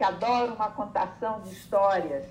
[0.00, 2.24] que adoro uma contação de histórias.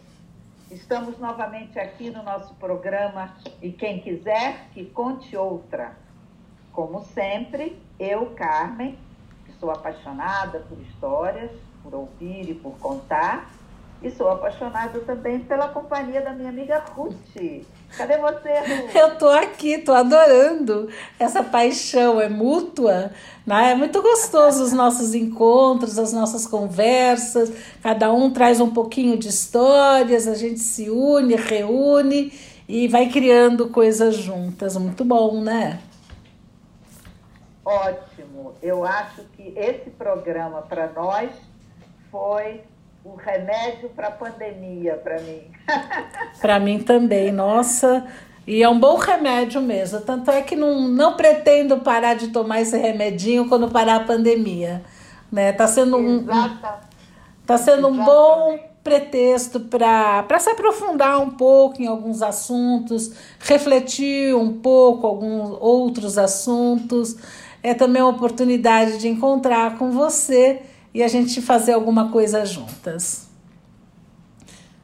[0.71, 5.95] Estamos novamente aqui no nosso programa E Quem Quiser Que Conte Outra.
[6.71, 8.97] Como sempre, eu, Carmen,
[9.45, 11.51] que sou apaixonada por histórias,
[11.83, 13.47] por ouvir e por contar,
[14.01, 17.35] e sou apaixonada também pela companhia da minha amiga Ruth.
[17.97, 18.49] Cadê você?
[18.97, 20.89] Eu tô aqui, tô adorando.
[21.19, 23.11] Essa paixão é mútua,
[23.45, 23.71] né?
[23.71, 27.51] É muito gostoso os nossos encontros, as nossas conversas.
[27.81, 32.31] Cada um traz um pouquinho de histórias, a gente se une, reúne
[32.67, 34.77] e vai criando coisas juntas.
[34.77, 35.79] Muito bom, né?
[37.65, 38.53] Ótimo.
[38.61, 41.31] Eu acho que esse programa para nós
[42.11, 42.61] foi
[43.13, 45.41] o remédio para a pandemia para mim.
[46.39, 48.05] para mim também, nossa.
[48.45, 50.01] E é um bom remédio mesmo.
[50.01, 54.83] Tanto é que não, não pretendo parar de tomar esse remedinho quando parar a pandemia.
[55.31, 55.51] Né?
[55.51, 56.25] Tá sendo um,
[57.45, 64.53] tá sendo um bom pretexto para se aprofundar um pouco em alguns assuntos, refletir um
[64.53, 67.17] pouco alguns outros assuntos
[67.61, 70.61] é também uma oportunidade de encontrar com você
[70.93, 73.29] e a gente fazer alguma coisa juntas.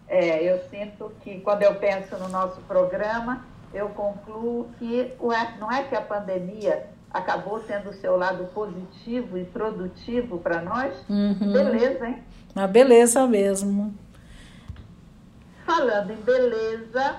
[0.08, 5.14] É, eu sinto que quando eu penso no nosso programa, eu concluo que
[5.60, 10.94] não é que a pandemia acabou tendo o seu lado positivo e produtivo para nós?
[11.10, 11.54] Uhum.
[11.54, 12.24] Beleza, hein?
[12.56, 13.94] Uma beleza mesmo.
[15.66, 17.16] Falando em beleza,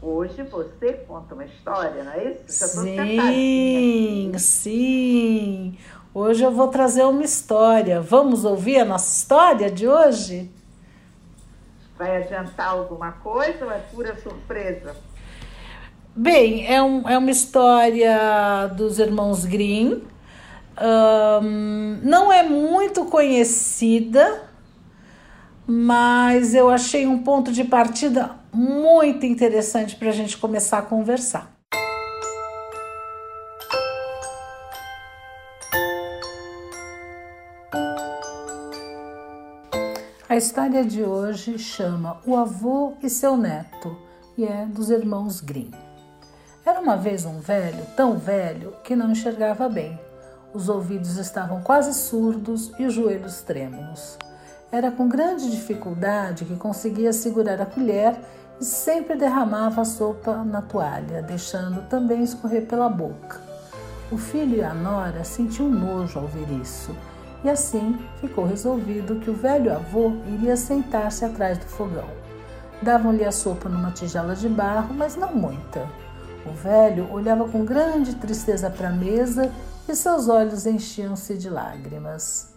[0.00, 2.68] Hoje você conta uma história, não é isso?
[2.68, 5.78] Sim, sim.
[6.20, 8.00] Hoje eu vou trazer uma história.
[8.00, 10.50] Vamos ouvir a nossa história de hoje?
[11.96, 14.96] Vai adiantar alguma coisa ou é pura surpresa?
[16.16, 20.00] Bem, é, um, é uma história dos irmãos Grimm.
[21.40, 24.42] Um, não é muito conhecida,
[25.64, 31.57] mas eu achei um ponto de partida muito interessante para a gente começar a conversar.
[40.38, 43.98] História de hoje chama O Avô e Seu Neto
[44.36, 45.72] e é dos irmãos Grimm.
[46.64, 49.98] Era uma vez um velho, tão velho que não enxergava bem.
[50.54, 54.16] Os ouvidos estavam quase surdos e os joelhos trêmulos.
[54.70, 58.16] Era com grande dificuldade que conseguia segurar a colher
[58.60, 63.40] e sempre derramava a sopa na toalha, deixando também escorrer pela boca.
[64.12, 66.94] O filho e a nora sentiam nojo ao ver isso,
[67.44, 72.08] e assim ficou resolvido que o velho avô iria sentar-se atrás do fogão.
[72.82, 75.88] Davam-lhe a sopa numa tigela de barro, mas não muita.
[76.46, 79.52] O velho olhava com grande tristeza para a mesa
[79.88, 82.52] e seus olhos enchiam-se de lágrimas.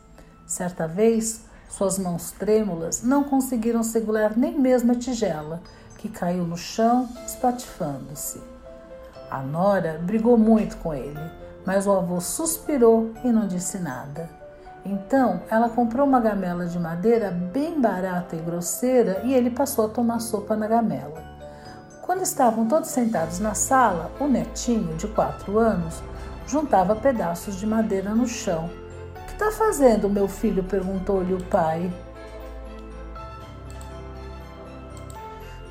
[0.46, 5.62] Certa vez, suas mãos trêmulas não conseguiram segurar nem mesmo a tigela,
[5.98, 8.42] que caiu no chão, espatifando-se.
[9.30, 11.22] A nora brigou muito com ele,
[11.66, 14.41] mas o avô suspirou e não disse nada.
[14.86, 19.90] Então ela comprou uma gamela de madeira bem barata e grosseira e ele passou a
[19.90, 21.24] tomar sopa na gamela.
[22.02, 26.02] Quando estavam todos sentados na sala, o netinho, de quatro anos,
[26.48, 28.70] juntava pedaços de madeira no chão
[29.42, 30.64] está fazendo, meu filho?
[30.64, 31.92] perguntou-lhe o pai.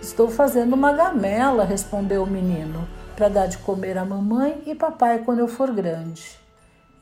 [0.02, 5.20] Estou fazendo uma gamela, respondeu o menino, para dar de comer à mamãe e papai
[5.20, 6.36] quando eu for grande.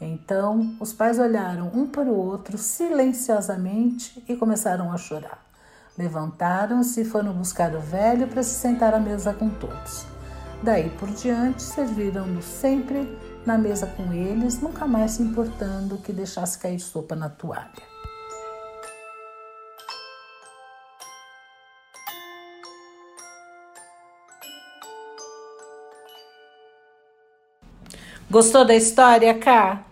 [0.01, 5.45] Então os pais olharam um para o outro silenciosamente e começaram a chorar.
[5.97, 10.07] Levantaram-se e foram buscar o velho para se sentar à mesa com todos.
[10.63, 16.59] Daí por diante, serviram-no sempre na mesa com eles, nunca mais se importando que deixasse
[16.59, 17.89] cair sopa na toalha.
[28.31, 29.88] Gostou da história, Cá?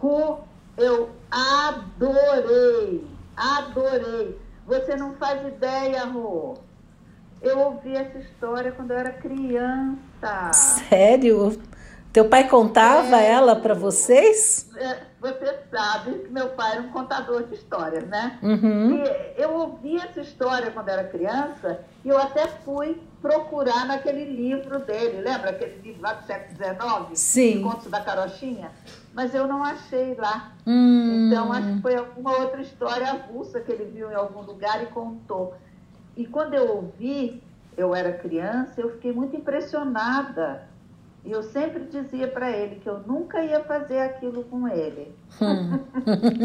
[0.00, 0.38] Ru,
[0.76, 3.04] eu adorei,
[3.36, 4.38] adorei.
[4.66, 6.54] Você não faz ideia, Ru.
[7.42, 10.52] Eu ouvi essa história quando eu era criança.
[10.52, 11.60] Sério?
[12.12, 14.70] Teu pai contava é, ela para vocês?
[14.76, 18.38] É, você sabe que meu pai era um contador de histórias, né?
[18.42, 18.96] Uhum.
[18.96, 24.78] E eu ouvi essa história quando era criança e eu até fui procurar naquele livro
[24.80, 27.18] dele, lembra aquele livro lá do século XIX?
[27.18, 27.62] Sim.
[27.62, 28.70] Contos da Carochinha?
[29.18, 30.52] Mas eu não achei lá.
[30.64, 31.26] Hum.
[31.26, 34.86] Então, acho que foi alguma outra história avulsa que ele viu em algum lugar e
[34.86, 35.54] contou.
[36.16, 37.42] E quando eu ouvi,
[37.76, 40.68] eu era criança, eu fiquei muito impressionada
[41.24, 45.12] e eu sempre dizia para ele que eu nunca ia fazer aquilo com ele.
[45.42, 45.80] Hum.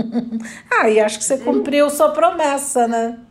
[0.81, 3.23] ah, e acho que você cumpriu sua promessa, né?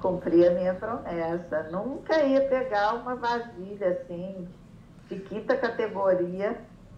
[0.00, 1.64] Cumpri a minha promessa.
[1.72, 4.46] Nunca ia pegar uma vasilha assim,
[5.08, 6.56] de quinta categoria,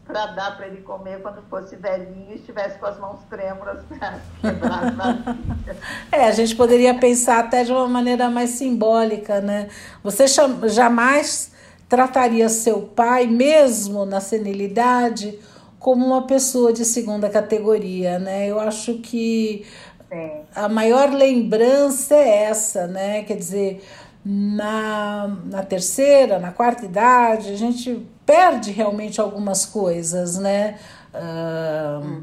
[0.08, 4.18] para dar para ele comer quando fosse velhinho e estivesse com as mãos trêmulas para
[4.40, 5.76] quebrar as vasilhas.
[6.10, 9.68] É, a gente poderia pensar até de uma maneira mais simbólica, né?
[10.02, 10.24] Você
[10.66, 11.52] jamais
[11.86, 15.38] trataria seu pai, mesmo na senilidade,
[15.78, 18.46] como uma pessoa de segunda categoria, né?
[18.46, 19.66] Eu acho que
[20.10, 20.40] Sim.
[20.54, 23.24] a maior lembrança é essa, né?
[23.24, 23.84] Quer dizer,
[24.24, 30.78] na, na terceira, na quarta idade, a gente perde realmente algumas coisas, né?
[31.14, 32.22] Uh,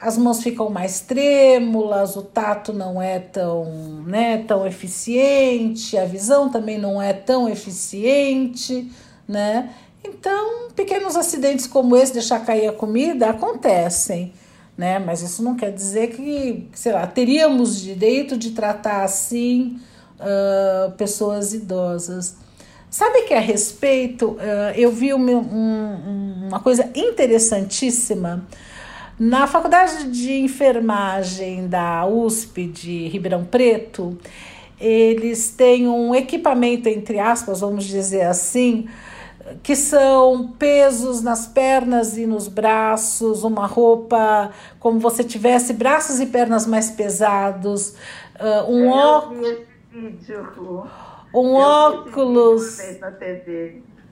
[0.00, 3.64] as mãos ficam mais trêmulas, o tato não é tão,
[4.04, 8.90] né, tão eficiente, a visão também não é tão eficiente,
[9.28, 9.70] né?
[10.02, 14.32] Então, pequenos acidentes como esse, deixar cair a comida, acontecem,
[14.76, 14.98] né?
[14.98, 19.78] Mas isso não quer dizer que, sei lá, teríamos direito de tratar assim
[20.18, 22.41] uh, pessoas idosas.
[22.92, 24.38] Sabe que a respeito, uh,
[24.76, 28.46] eu vi um, um, uma coisa interessantíssima
[29.18, 34.18] na faculdade de enfermagem da USP de Ribeirão Preto,
[34.78, 38.86] eles têm um equipamento, entre aspas, vamos dizer assim,
[39.62, 46.26] que são pesos nas pernas e nos braços, uma roupa como você tivesse braços e
[46.26, 47.94] pernas mais pesados,
[48.38, 49.56] uh, um óculos.
[51.34, 52.78] Um óculos.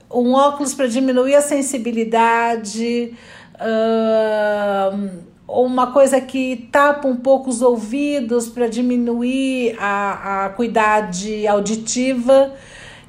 [0.09, 3.15] Um óculos para diminuir a sensibilidade
[3.55, 5.09] uh,
[5.47, 12.53] uma coisa que tapa um pouco os ouvidos para diminuir a, a acuidade auditiva.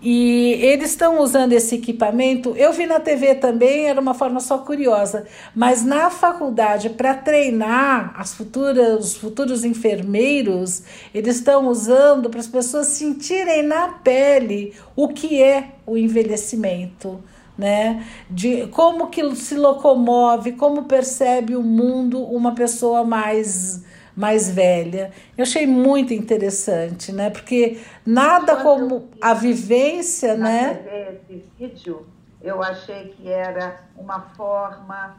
[0.03, 2.57] E eles estão usando esse equipamento.
[2.57, 8.13] Eu vi na TV também, era uma forma só curiosa, mas na faculdade, para treinar
[8.19, 10.83] as futuras, os futuros enfermeiros,
[11.15, 17.23] eles estão usando para as pessoas sentirem na pele o que é o envelhecimento
[17.57, 18.05] né?
[18.31, 23.85] De como que se locomove, como percebe o mundo uma pessoa mais
[24.17, 25.11] mais velha.
[25.37, 27.31] Eu achei muito interessante, né?
[27.31, 30.83] Porque nada Quando como a vivência, né?
[31.11, 32.07] Esse vídeo,
[32.41, 35.17] eu achei que era uma forma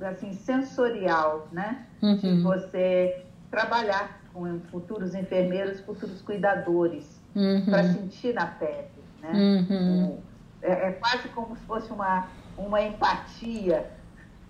[0.00, 1.86] assim sensorial, né?
[2.02, 2.16] Uhum.
[2.16, 7.64] De você trabalhar com futuros enfermeiros, futuros cuidadores, uhum.
[7.64, 8.88] para sentir na pele,
[9.22, 9.32] né?
[9.32, 10.18] Uhum
[10.62, 13.90] é, é quase como se fosse uma, uma empatia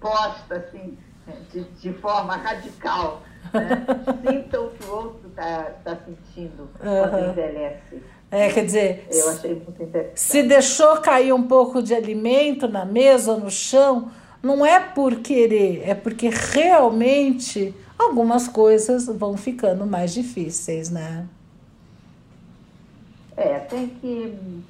[0.00, 0.96] posta assim,
[1.52, 3.22] de, de forma radical.
[3.52, 3.86] Né?
[4.26, 7.08] Sinta o que o outro está tá sentindo uhum.
[7.10, 8.02] quando envelhece.
[8.30, 10.20] É, quer dizer, eu achei muito interessante.
[10.20, 14.10] Se deixou cair um pouco de alimento na mesa ou no chão,
[14.42, 21.26] não é por querer, é porque realmente algumas coisas vão ficando mais difíceis, né?
[23.34, 24.62] É, tem que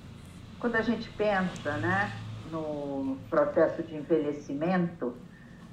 [0.59, 2.13] quando a gente pensa né,
[2.51, 5.15] no processo de envelhecimento,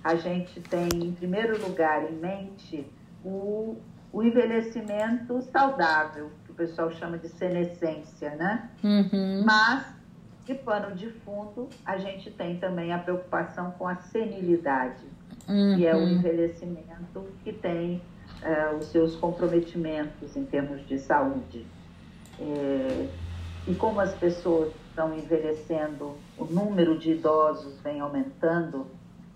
[0.06, 2.88] a gente tem, em primeiro lugar, em mente
[3.24, 3.76] o,
[4.14, 8.70] o envelhecimento saudável, que o pessoal chama de senescência, né?
[8.84, 9.44] Uhum.
[9.44, 9.88] Mas,
[10.46, 15.04] de pano de fundo, a gente tem também a preocupação com a senilidade,
[15.50, 15.76] uhum.
[15.76, 18.00] que é o envelhecimento que tem
[18.44, 21.66] uh, os seus comprometimentos em termos de saúde.
[22.40, 23.08] É,
[23.68, 28.86] e como as pessoas estão envelhecendo, o número de idosos vem aumentando,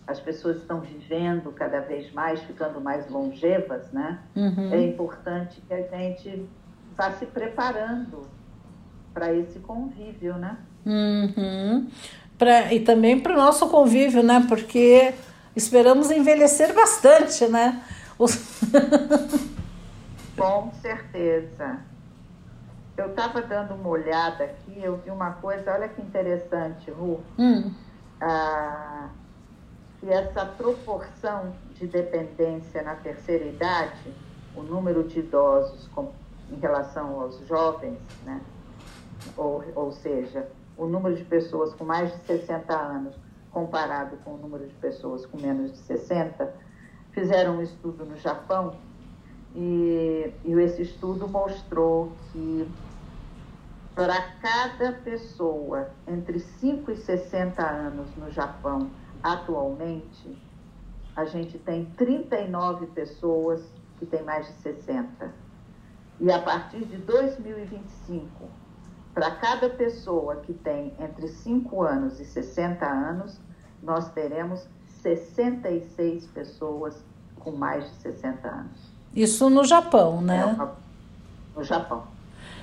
[0.09, 4.19] as pessoas estão vivendo cada vez mais, ficando mais longevas, né?
[4.35, 4.73] Uhum.
[4.73, 6.49] É importante que a gente
[6.97, 8.27] vá se preparando
[9.13, 10.57] para esse convívio, né?
[10.83, 11.87] Uhum.
[12.39, 14.43] Pra, e também para o nosso convívio, né?
[14.49, 15.13] Porque
[15.55, 17.79] esperamos envelhecer bastante, né?
[18.17, 18.35] Os...
[20.35, 21.81] Com certeza.
[22.97, 27.19] Eu estava dando uma olhada aqui, eu vi uma coisa, olha que interessante, Ru.
[27.37, 27.71] Hum.
[28.19, 29.09] Ah,
[29.99, 34.13] que essa proporção de dependência na terceira idade,
[34.55, 36.11] o número de idosos com,
[36.49, 38.41] em relação aos jovens, né?
[39.35, 43.15] ou, ou seja, o número de pessoas com mais de 60 anos
[43.51, 46.53] comparado com o número de pessoas com menos de 60,
[47.11, 48.75] fizeram um estudo no Japão
[49.55, 52.69] e, e esse estudo mostrou que
[53.95, 58.89] para cada pessoa entre 5 e 60 anos no Japão
[59.21, 60.37] atualmente,
[61.15, 63.61] a gente tem 39 pessoas
[63.97, 65.33] que têm mais de 60.
[66.19, 68.29] E a partir de 2025,
[69.13, 73.39] para cada pessoa que tem entre 5 anos e 60 anos,
[73.81, 74.67] nós teremos
[75.01, 77.03] 66 pessoas
[77.39, 78.91] com mais de 60 anos.
[79.15, 80.55] Isso no Japão, né?
[80.57, 80.89] É
[81.55, 82.07] no Japão.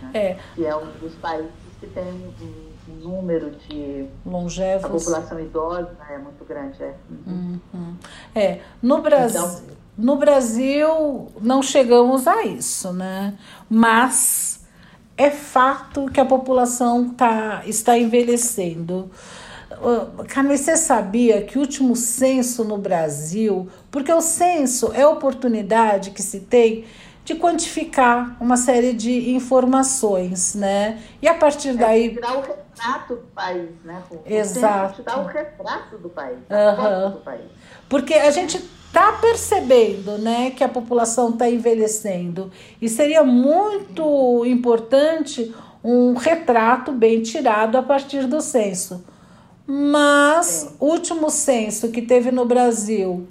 [0.03, 0.11] Né?
[0.15, 0.39] É.
[0.55, 4.85] Que é um dos países que tem um, número de longevos.
[4.85, 6.95] A população idosa é muito grande, é.
[7.27, 7.61] Uhum.
[7.73, 7.97] Uhum.
[8.35, 13.35] É, no Brasil, então, no Brasil não chegamos a isso, né?
[13.69, 14.65] Mas
[15.17, 19.11] é fato que a população tá, está envelhecendo.
[20.29, 26.11] Carmen, você sabia que o último censo no Brasil, porque o censo é a oportunidade
[26.11, 26.85] que se tem
[27.25, 31.03] de quantificar uma série de informações, né?
[31.21, 32.11] E a partir é daí.
[32.15, 32.43] Tirar o
[32.77, 34.03] retrato do país, né?
[34.11, 35.03] O Exato.
[35.03, 37.11] Tirar o retrato do país, uhum.
[37.13, 37.47] do país.
[37.89, 45.55] Porque a gente está percebendo né, que a população está envelhecendo e seria muito importante
[45.83, 49.05] um retrato bem tirado a partir do censo.
[49.67, 53.27] Mas o último censo que teve no Brasil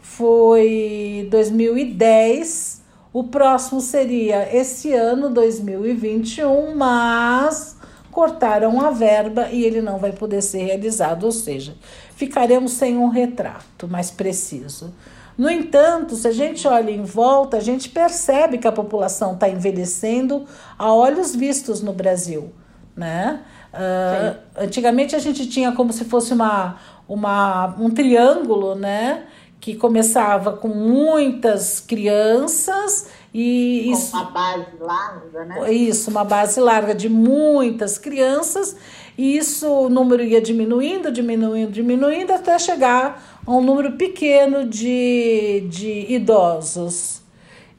[0.00, 2.82] foi 2010.
[3.12, 7.77] O próximo seria esse ano, 2021, mas
[8.18, 11.76] cortaram a verba e ele não vai poder ser realizado, ou seja,
[12.16, 14.92] ficaremos sem um retrato mais preciso.
[15.36, 19.48] No entanto, se a gente olha em volta, a gente percebe que a população está
[19.48, 20.46] envelhecendo
[20.76, 22.50] a olhos vistos no Brasil,
[22.96, 23.40] né?
[23.72, 26.74] Uh, antigamente a gente tinha como se fosse uma,
[27.06, 29.26] uma, um triângulo, né?
[29.60, 33.06] Que começava com muitas crianças
[33.40, 35.72] e com isso, uma base larga, né?
[35.72, 38.74] Isso, uma base larga de muitas crianças,
[39.16, 45.64] e isso o número ia diminuindo, diminuindo, diminuindo, até chegar a um número pequeno de,
[45.70, 47.22] de idosos.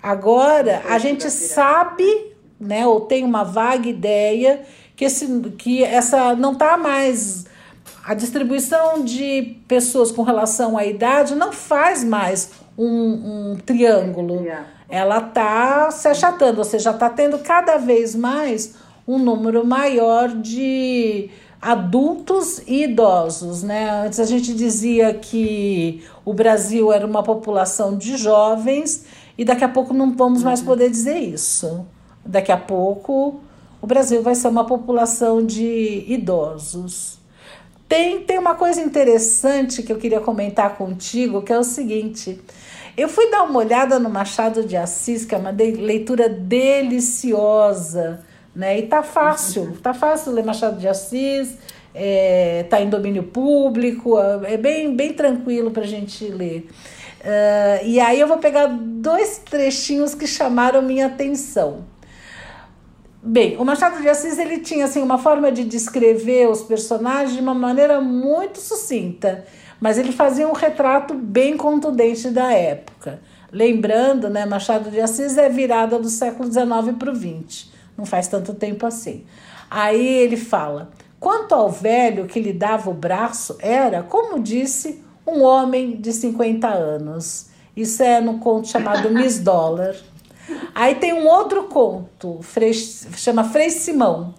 [0.01, 4.61] Agora, a gente sabe, né, ou tem uma vaga ideia
[4.95, 7.47] que, esse, que essa não está mais.
[8.05, 14.41] A distribuição de pessoas com relação à idade não faz mais um, um triângulo.
[14.89, 18.73] Ela está se achatando, ou seja, está tendo cada vez mais
[19.07, 21.29] um número maior de
[21.61, 24.05] adultos e idosos, né?
[24.05, 29.05] Antes a gente dizia que o Brasil era uma população de jovens
[29.37, 30.65] e daqui a pouco não vamos mais uhum.
[30.65, 31.85] poder dizer isso.
[32.25, 33.41] Daqui a pouco
[33.81, 37.19] o Brasil vai ser uma população de idosos.
[37.87, 42.39] Tem, tem uma coisa interessante que eu queria comentar contigo, que é o seguinte.
[42.99, 48.19] Eu fui dar uma olhada no Machado de Assis, que é uma de, leitura deliciosa,
[48.53, 48.77] né?
[48.77, 51.57] E tá fácil, tá fácil ler Machado de Assis,
[51.95, 56.69] é, tá em domínio público, é bem, bem tranquilo para a gente ler.
[57.21, 61.85] Uh, e aí eu vou pegar dois trechinhos que chamaram minha atenção.
[63.23, 67.41] Bem, o Machado de Assis ele tinha assim uma forma de descrever os personagens de
[67.41, 69.45] uma maneira muito sucinta,
[69.79, 73.19] mas ele fazia um retrato bem contundente da época.
[73.51, 78.27] Lembrando, né, Machado de Assis é virada do século XIX para o XX, não faz
[78.27, 79.25] tanto tempo assim.
[79.69, 85.41] Aí ele fala: quanto ao velho que lhe dava o braço, era, como disse, um
[85.41, 87.49] homem de 50 anos.
[87.75, 89.95] Isso é no conto chamado Miss Dollar.
[90.73, 94.33] Aí tem um outro conto, Frei, chama Frei Simão.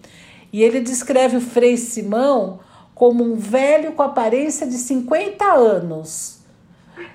[0.51, 2.59] E ele descreve o Frei Simão
[3.01, 6.37] como um velho com aparência de 50 anos.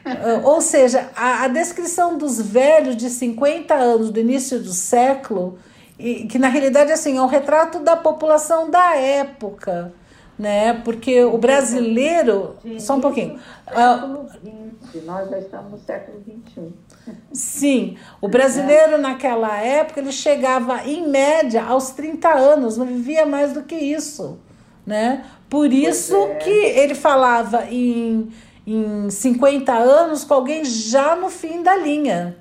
[0.05, 5.61] Ah, ou seja, a, a, descrição dos velhos de 50 anos do início do século,
[5.97, 9.93] e, que na realidade assim, é um retrato da população da época
[10.37, 10.75] né?
[10.85, 12.57] Porque o brasileiro.
[12.79, 13.39] Só um pouquinho.
[13.67, 16.73] Século XX, nós já estamos no século XXI.
[17.33, 18.99] Sim, o brasileiro é.
[18.99, 24.39] naquela época ele chegava em média aos 30 anos, não vivia mais do que isso,
[24.85, 25.25] né?
[25.49, 26.35] Por isso é.
[26.37, 28.29] que ele falava em,
[28.67, 32.37] em 50 anos com alguém já no fim da linha.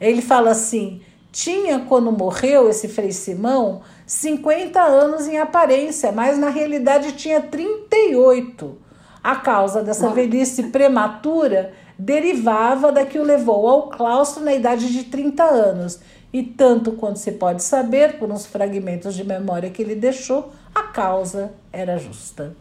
[0.00, 1.00] Ele fala assim:
[1.32, 8.76] tinha quando morreu esse Frei Simão 50 anos em aparência, mas na realidade tinha 38.
[9.22, 15.04] A causa dessa velhice prematura derivava da que o levou ao claustro na idade de
[15.04, 16.00] 30 anos.
[16.32, 20.82] E tanto quanto se pode saber, por uns fragmentos de memória que ele deixou, a
[20.84, 22.54] causa era justa.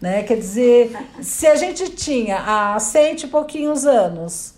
[0.00, 0.22] Né?
[0.22, 0.92] Quer dizer,
[1.22, 4.54] se a gente tinha há cento e pouquinhos anos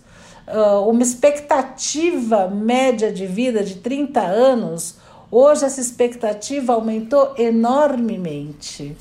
[0.47, 4.97] uh, uma expectativa média de vida de 30 anos,
[5.31, 8.97] hoje essa expectativa aumentou enormemente.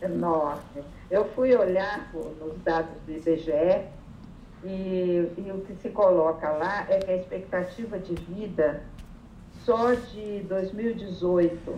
[0.00, 0.82] Enorme.
[1.10, 3.84] Eu fui olhar nos dados do IBGE
[4.64, 8.82] e, e o que se coloca lá é que a expectativa de vida
[9.64, 11.74] só de 2018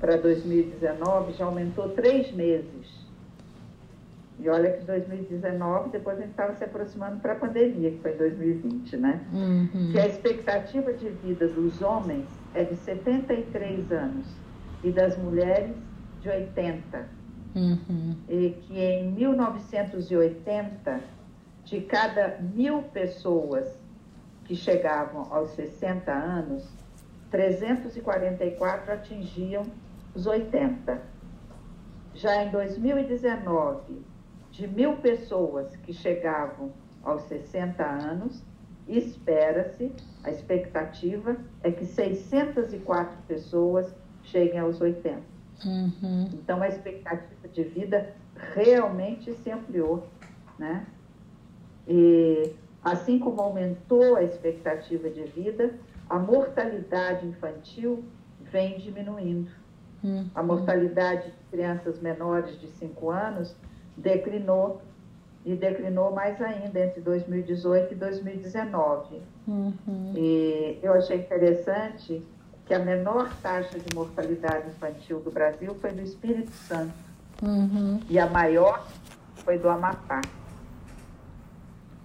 [0.00, 3.08] para 2019 já aumentou três meses.
[4.40, 8.14] E olha que 2019, depois a gente estava se aproximando para a pandemia, que foi
[8.14, 9.20] em 2020, né?
[9.32, 9.90] Uhum.
[9.90, 14.26] Que a expectativa de vida dos homens é de 73 anos
[14.84, 15.74] e das mulheres
[16.20, 17.08] de 80.
[17.56, 18.16] Uhum.
[18.28, 21.00] E que em 1980,
[21.64, 23.76] de cada mil pessoas
[24.44, 26.64] que chegavam aos 60 anos,
[27.30, 29.64] 344 atingiam
[30.18, 31.00] os 80.
[32.14, 34.02] Já em 2019,
[34.50, 36.72] de mil pessoas que chegavam
[37.04, 38.42] aos 60 anos,
[38.88, 39.92] espera-se,
[40.24, 43.94] a expectativa é que 604 pessoas
[44.24, 45.20] cheguem aos 80.
[45.64, 46.28] Uhum.
[46.32, 48.12] Então, a expectativa de vida
[48.54, 50.04] realmente se ampliou,
[50.58, 50.84] né?
[51.86, 55.74] E assim como aumentou a expectativa de vida,
[56.10, 58.04] a mortalidade infantil
[58.40, 59.50] vem diminuindo.
[60.02, 60.26] Uhum.
[60.34, 63.54] A mortalidade de crianças menores de 5 anos
[63.96, 64.80] declinou
[65.44, 69.22] e declinou mais ainda entre 2018 e 2019.
[69.46, 70.12] Uhum.
[70.14, 72.22] E eu achei interessante
[72.66, 76.92] que a menor taxa de mortalidade infantil do Brasil foi do Espírito Santo
[77.42, 77.98] uhum.
[78.10, 78.86] e a maior
[79.36, 80.20] foi do Amapá.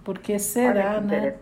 [0.02, 1.36] Por que será, né?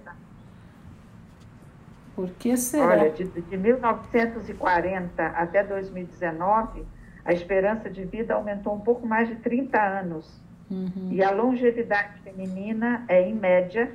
[2.23, 2.87] Por que será?
[2.87, 6.85] Olha, de, de 1940 até 2019,
[7.25, 10.41] a esperança de vida aumentou um pouco mais de 30 anos.
[10.71, 11.09] Uhum.
[11.11, 13.91] E a longevidade feminina é, em média,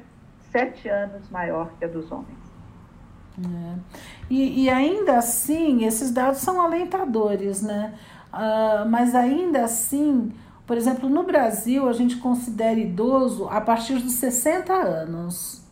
[0.51, 2.37] sete anos maior que a dos homens.
[3.39, 3.75] É.
[4.29, 7.93] E, e, ainda assim, esses dados são alentadores, né?
[8.33, 10.33] Uh, mas ainda assim,
[10.65, 15.65] por exemplo, no Brasil, a gente considera idoso a partir dos 60 anos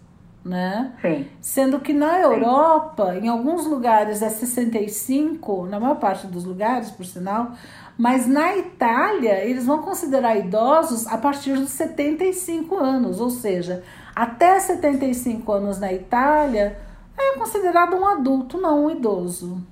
[0.45, 0.93] né?
[1.01, 1.27] Sim.
[1.41, 3.25] Sendo que na Europa, Sim.
[3.25, 7.53] em alguns lugares é 65, na maior parte dos lugares, por sinal,
[7.97, 13.84] mas na Itália eles vão considerar idosos a partir dos 75 anos, ou seja,
[14.15, 16.77] até 75 anos na Itália
[17.17, 19.65] é considerado um adulto, não um idoso.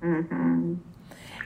[0.00, 0.78] Uhum.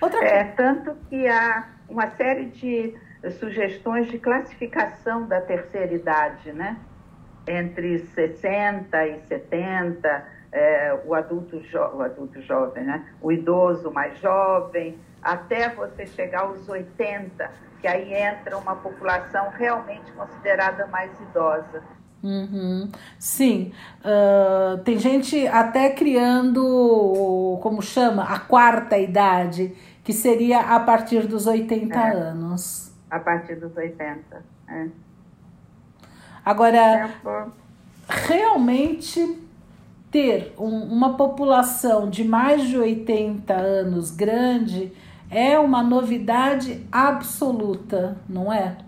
[0.00, 0.22] Outra...
[0.24, 2.94] É, tanto que há uma série de
[3.38, 6.76] sugestões de classificação da terceira idade, né?
[7.48, 11.60] Entre 60 e 70, é, o, adulto
[11.94, 13.06] o adulto jovem, né?
[13.20, 20.10] o idoso mais jovem, até você chegar aos 80, que aí entra uma população realmente
[20.12, 21.82] considerada mais idosa.
[22.22, 22.90] Uhum.
[23.18, 31.28] Sim, uh, tem gente até criando, como chama, a quarta idade, que seria a partir
[31.28, 32.92] dos 80 é, anos.
[33.08, 34.86] A partir dos 80, é.
[36.48, 37.10] Agora,
[38.08, 39.38] realmente
[40.10, 44.90] ter um, uma população de mais de 80 anos grande
[45.30, 48.78] é uma novidade absoluta, não é?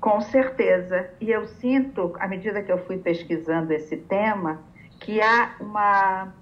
[0.00, 1.08] Com certeza.
[1.20, 4.58] E eu sinto, à medida que eu fui pesquisando esse tema,
[4.98, 6.34] que há uma,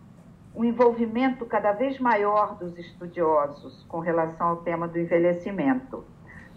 [0.57, 6.03] um envolvimento cada vez maior dos estudiosos com relação ao tema do envelhecimento.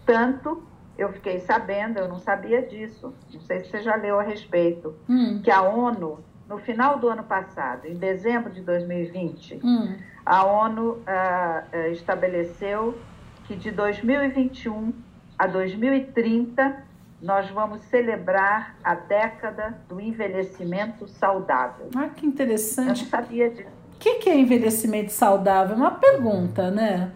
[0.06, 4.22] Tanto eu fiquei sabendo, eu não sabia disso, não sei se você já leu a
[4.22, 5.40] respeito, hum.
[5.42, 9.96] que a ONU, no final do ano passado, em dezembro de 2020, hum.
[10.24, 12.98] a ONU uh, estabeleceu
[13.44, 14.92] que de 2021
[15.38, 16.84] a 2030
[17.20, 21.88] nós vamos celebrar a década do envelhecimento saudável.
[21.94, 23.04] Ah, que interessante.
[23.04, 23.68] Eu não sabia disso.
[23.94, 25.76] O que, que é envelhecimento saudável?
[25.76, 27.12] Uma pergunta, né?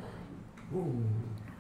[0.73, 1.16] Hum.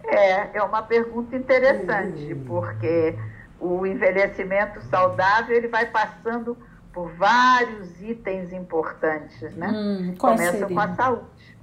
[0.09, 2.45] É, é uma pergunta interessante, hum.
[2.47, 3.19] porque
[3.59, 6.57] o envelhecimento saudável ele vai passando
[6.93, 9.69] por vários itens importantes, né?
[9.69, 10.75] Hum, Começa seria?
[10.75, 11.59] com a saúde.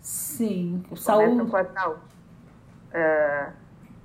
[0.00, 1.30] Sim, saúde.
[1.30, 2.00] Começa com a saúde.
[2.90, 3.52] Uh,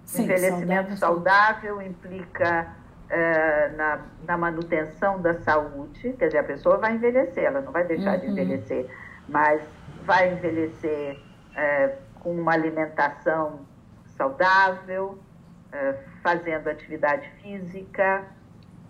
[0.05, 2.67] Sim, envelhecimento saudável, saudável implica
[3.11, 7.83] uh, na, na, manutenção da saúde, quer dizer, a pessoa vai envelhecer, ela não vai
[7.85, 8.19] deixar uhum.
[8.19, 8.89] de envelhecer,
[9.27, 9.61] mas
[10.03, 11.19] vai envelhecer
[11.51, 13.61] uh, com uma alimentação
[14.15, 15.19] saudável,
[15.71, 18.23] é, fazendo atividade física,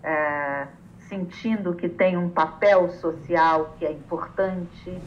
[0.02, 0.66] é,
[1.08, 5.00] sentindo que tem um papel social que é importante,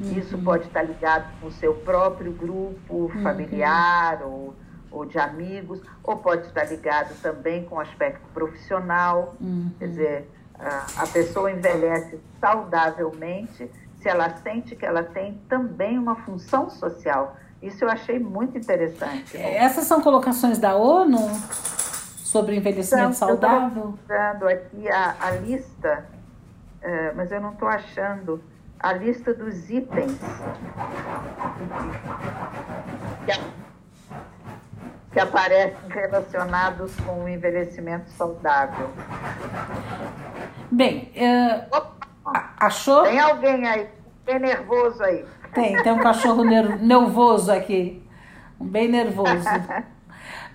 [0.00, 0.18] Uhum.
[0.18, 3.22] Isso pode estar ligado com o seu próprio grupo uhum.
[3.22, 4.54] familiar ou,
[4.90, 9.34] ou de amigos, ou pode estar ligado também com o aspecto profissional.
[9.40, 9.72] Uhum.
[9.78, 16.14] Quer dizer, a, a pessoa envelhece saudavelmente se ela sente que ela tem também uma
[16.14, 17.36] função social.
[17.62, 19.36] Isso eu achei muito interessante.
[19.36, 21.18] Essas são colocações da ONU
[22.28, 23.98] sobre envelhecimento então, saudável?
[24.40, 26.06] Eu aqui a, a lista,
[26.82, 28.40] uh, mas eu não estou achando
[28.78, 30.18] a lista dos itens
[35.10, 38.88] que, aparecem relacionados com o envelhecimento saudável.
[40.70, 41.82] Bem, uh,
[42.56, 43.02] achou?
[43.02, 43.88] Tem alguém aí,
[44.24, 45.24] bem nervoso aí.
[45.52, 48.02] Tem, tem um cachorro nervoso aqui,
[48.60, 49.44] bem nervoso.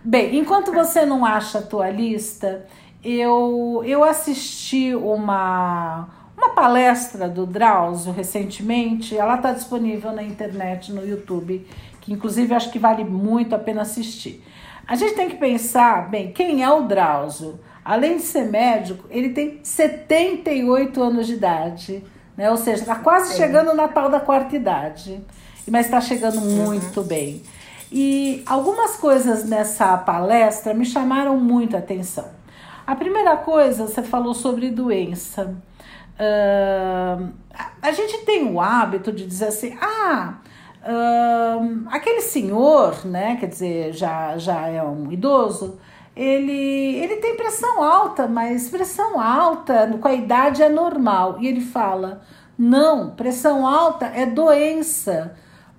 [0.03, 2.65] Bem, enquanto você não acha a tua lista,
[3.01, 11.05] eu, eu assisti uma uma palestra do Drauzio recentemente, ela está disponível na internet, no
[11.07, 11.65] YouTube,
[12.01, 14.43] que inclusive acho que vale muito a pena assistir.
[14.85, 17.59] A gente tem que pensar, bem, quem é o Drauzio?
[17.85, 22.03] Além de ser médico, ele tem 78 anos de idade,
[22.37, 22.49] né?
[22.49, 23.37] Ou seja, está quase Sim.
[23.37, 25.21] chegando na tal da quarta idade,
[25.69, 26.65] mas está chegando uhum.
[26.65, 27.07] muito uhum.
[27.07, 27.41] bem.
[27.91, 32.25] E algumas coisas nessa palestra me chamaram muito a atenção.
[32.85, 35.55] A primeira coisa, você falou sobre doença.
[36.15, 37.29] Uh,
[37.81, 40.35] a gente tem o hábito de dizer assim, ah,
[40.83, 45.79] uh, aquele senhor, né, quer dizer, já, já é um idoso,
[46.15, 51.37] ele, ele tem pressão alta, mas pressão alta com a idade é normal.
[51.39, 52.21] E ele fala,
[52.57, 55.35] não, pressão alta é doença.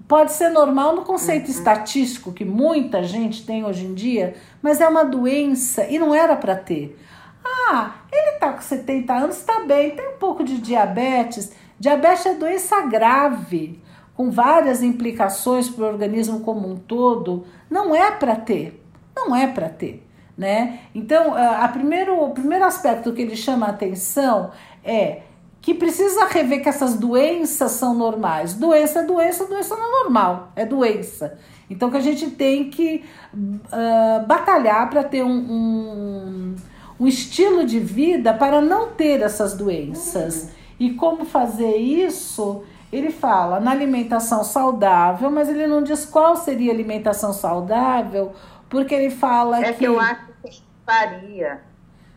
[0.08, 1.52] Pode ser normal no conceito uhum.
[1.52, 6.36] estatístico que muita gente tem hoje em dia, mas é uma doença e não era
[6.36, 6.98] para ter.
[7.44, 11.52] Ah, ele tá com 70 anos, está bem, tem um pouco de diabetes.
[11.78, 13.80] Diabetes é doença grave,
[14.14, 17.46] com várias implicações para o organismo como um todo.
[17.70, 18.82] Não é para ter,
[19.16, 20.03] não é para ter.
[20.36, 20.80] Né?
[20.94, 24.50] Então, a primeiro, o primeiro aspecto que ele chama a atenção
[24.82, 25.22] é
[25.60, 28.54] que precisa rever que essas doenças são normais.
[28.54, 31.38] Doença é doença, doença não é normal, é doença.
[31.70, 36.56] Então, que a gente tem que uh, batalhar para ter um, um
[36.98, 40.50] um estilo de vida para não ter essas doenças.
[40.78, 42.62] E como fazer isso?
[42.92, 48.32] Ele fala na alimentação saudável, mas ele não diz qual seria a alimentação saudável,
[48.68, 49.78] porque ele fala é que.
[49.80, 51.60] que eu acho que varia.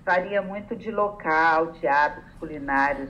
[0.05, 3.09] Varia muito de local, de hábitos culinários.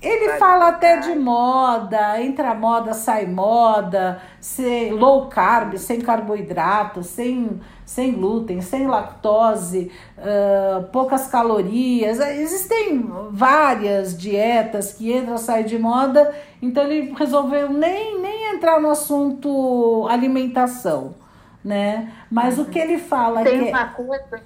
[0.00, 7.60] Ele fala até de moda, entra moda, sai moda, ser low carb, sem carboidrato, sem,
[7.86, 12.18] sem glúten, sem lactose, uh, poucas calorias.
[12.18, 18.90] Existem várias dietas que entram saem de moda, então ele resolveu nem, nem entrar no
[18.90, 21.21] assunto alimentação.
[21.64, 22.12] Né?
[22.30, 23.70] Mas o que ele fala Tem que.
[23.70, 24.42] Uma coisa,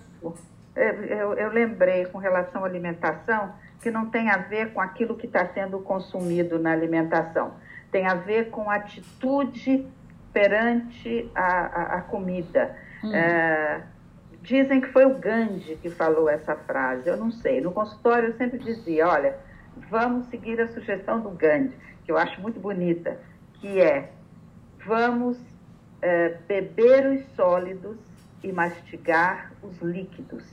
[0.76, 5.26] eu, eu lembrei com relação à alimentação que não tem a ver com aquilo que
[5.26, 7.54] está sendo consumido na alimentação.
[7.90, 9.86] Tem a ver com atitude
[10.32, 12.76] perante a, a, a comida.
[13.02, 13.14] Hum.
[13.14, 13.80] É,
[14.42, 17.60] dizem que foi o Gandhi que falou essa frase, eu não sei.
[17.60, 19.36] No consultório eu sempre dizia: olha,
[19.88, 21.74] vamos seguir a sugestão do Gandhi,
[22.04, 23.18] que eu acho muito bonita,
[23.54, 24.10] que é:
[24.84, 25.38] vamos
[26.02, 27.98] é, beber os sólidos
[28.42, 30.44] e mastigar os líquidos.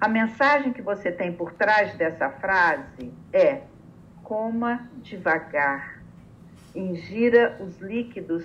[0.00, 3.62] A mensagem que você tem por trás dessa frase é:
[4.22, 6.00] coma devagar,
[6.74, 8.44] ingira os líquidos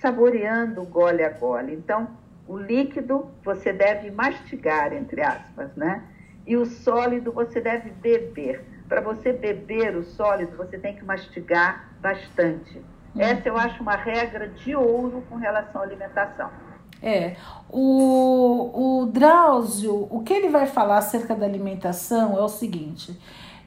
[0.00, 1.74] saboreando gole a gole.
[1.74, 6.02] Então, o líquido você deve mastigar, entre aspas, né?
[6.46, 8.64] E o sólido você deve beber.
[8.88, 12.80] Para você beber o sólido, você tem que mastigar bastante.
[13.18, 16.50] Essa eu acho uma regra de ouro com relação à alimentação.
[17.02, 17.36] É,
[17.70, 23.18] o, o Drauzio, o que ele vai falar acerca da alimentação é o seguinte: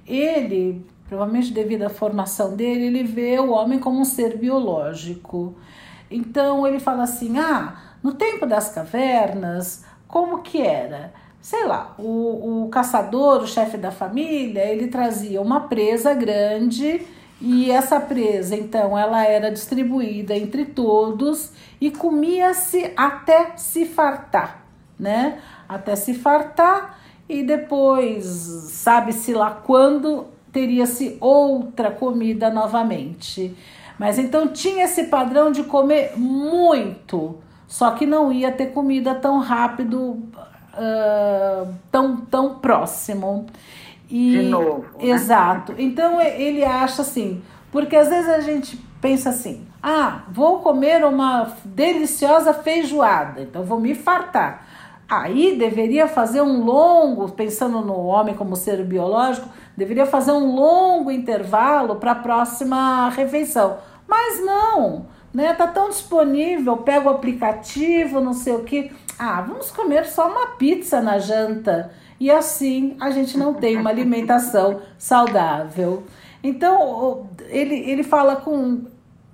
[0.05, 5.55] ele, provavelmente devido à formação dele, ele vê o homem como um ser biológico.
[6.09, 11.13] Então ele fala assim: ah, no tempo das cavernas, como que era?
[11.41, 17.07] Sei lá, o, o caçador, o chefe da família, ele trazia uma presa grande
[17.41, 24.65] e essa presa, então, ela era distribuída entre todos e comia-se até se fartar,
[24.99, 25.39] né?
[25.67, 26.99] Até se fartar
[27.30, 33.56] e depois, sabe-se lá quando, teria-se outra comida novamente.
[33.97, 39.39] Mas então tinha esse padrão de comer muito, só que não ia ter comida tão
[39.39, 43.45] rápido, uh, tão, tão próximo.
[44.10, 44.86] E, de novo.
[44.98, 45.10] Né?
[45.10, 45.76] Exato.
[45.78, 47.41] Então ele acha assim:
[47.72, 53.80] Porque às vezes a gente pensa assim: ah, vou comer uma deliciosa feijoada, então vou
[53.80, 54.65] me fartar.
[55.10, 61.10] Aí deveria fazer um longo, pensando no homem como ser biológico, deveria fazer um longo
[61.10, 63.78] intervalo para a próxima refeição.
[64.08, 65.54] Mas não, né?
[65.54, 68.91] Tá tão disponível, pega o aplicativo, não sei o que.
[69.17, 71.91] Ah, vamos comer só uma pizza na janta.
[72.19, 76.03] E assim a gente não tem uma alimentação saudável.
[76.43, 78.86] Então, ele, ele fala com.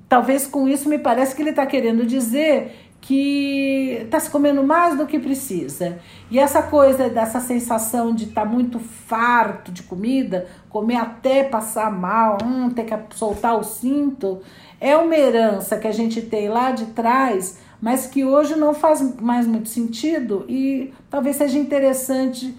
[0.08, 4.98] Talvez com isso me parece que ele está querendo dizer que está se comendo mais
[4.98, 6.00] do que precisa.
[6.32, 11.92] E essa coisa dessa sensação de estar tá muito farto de comida, comer até passar
[11.92, 14.42] mal, hum, ter que soltar o cinto,
[14.82, 19.02] é uma herança que a gente tem lá de trás, mas que hoje não faz
[19.22, 22.58] mais muito sentido e talvez seja interessante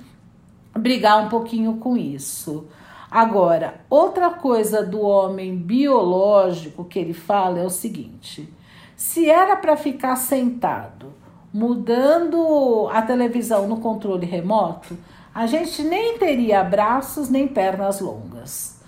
[0.77, 2.67] brigar um pouquinho com isso.
[3.11, 8.53] Agora, outra coisa do homem biológico que ele fala é o seguinte:
[8.97, 11.15] se era para ficar sentado
[11.53, 14.97] mudando a televisão no controle remoto,
[15.35, 18.81] a gente nem teria braços nem pernas longas.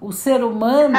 [0.00, 0.98] O ser humano,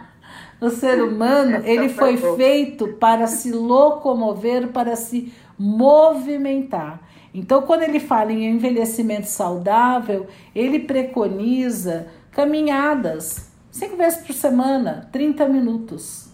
[0.60, 7.00] o ser humano, ele foi feito para se locomover, para se movimentar.
[7.34, 15.48] Então, quando ele fala em envelhecimento saudável, ele preconiza caminhadas cinco vezes por semana, 30
[15.48, 16.30] minutos.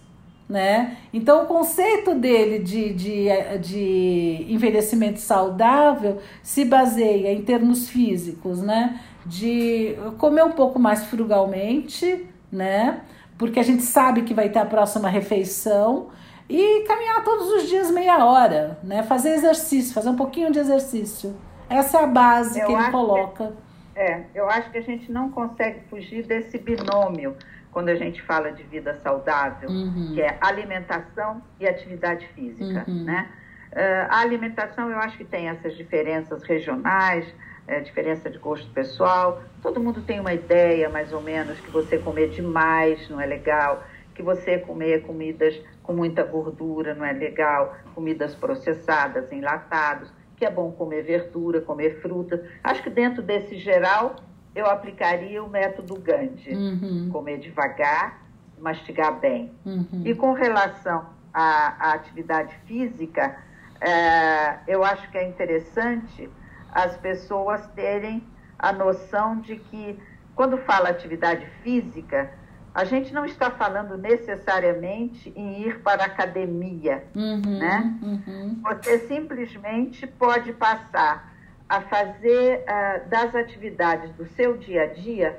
[0.48, 0.96] Né?
[1.12, 3.28] Então, o conceito dele de, de,
[3.60, 8.98] de envelhecimento saudável se baseia em termos físicos, né?
[9.26, 13.02] De comer um pouco mais frugalmente, né?
[13.36, 16.08] Porque a gente sabe que vai ter a próxima refeição
[16.48, 19.02] e caminhar todos os dias meia hora, né?
[19.02, 21.36] Fazer exercício, fazer um pouquinho de exercício.
[21.68, 23.52] Essa é a base eu que ele coloca.
[23.94, 27.36] Que, é, eu acho que a gente não consegue fugir desse binômio
[27.70, 30.12] quando a gente fala de vida saudável, uhum.
[30.14, 33.04] que é alimentação e atividade física, uhum.
[33.04, 33.28] né?
[33.70, 37.26] Uh, a alimentação, eu acho que tem essas diferenças regionais,
[37.66, 39.42] é, diferença de gosto pessoal.
[39.60, 43.84] Todo mundo tem uma ideia, mais ou menos, que você comer demais não é legal,
[44.18, 50.50] que você comer comidas com muita gordura não é legal, comidas processadas, enlatados, que é
[50.50, 52.44] bom comer verdura, comer fruta.
[52.64, 54.16] Acho que dentro desse geral
[54.56, 57.10] eu aplicaria o método Gandhi, uhum.
[57.12, 58.24] comer devagar,
[58.58, 59.52] mastigar bem.
[59.64, 60.02] Uhum.
[60.04, 63.38] E com relação à, à atividade física,
[63.80, 66.28] é, eu acho que é interessante
[66.72, 68.24] as pessoas terem
[68.58, 69.96] a noção de que
[70.34, 72.32] quando fala atividade física,
[72.74, 77.98] a gente não está falando necessariamente em ir para a academia, uhum, né?
[78.02, 78.60] Uhum.
[78.62, 81.32] Você simplesmente pode passar
[81.68, 85.38] a fazer uh, das atividades do seu dia a dia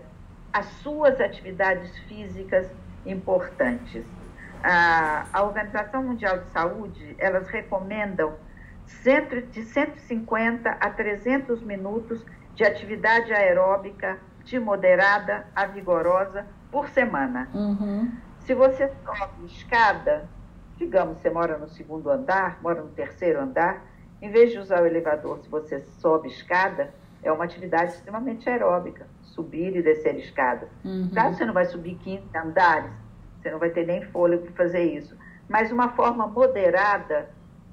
[0.51, 2.67] as suas atividades físicas
[3.05, 4.03] importantes.
[4.03, 8.35] Uh, a Organização Mundial de Saúde, elas recomendam
[8.85, 17.49] centro, de 150 a 300 minutos de atividade aeróbica de moderada a vigorosa por semana.
[17.53, 18.11] Uhum.
[18.41, 20.27] Se você sobe escada,
[20.77, 23.85] digamos, você mora no segundo andar, mora no terceiro andar,
[24.21, 29.07] em vez de usar o elevador, se você sobe escada, é uma atividade extremamente aeróbica,
[29.21, 30.67] subir e descer escada.
[30.83, 31.09] Uhum.
[31.11, 32.91] Claro, você não vai subir 15 andares,
[33.37, 35.15] você não vai ter nem fôlego para fazer isso.
[35.47, 37.29] Mas uma forma moderada,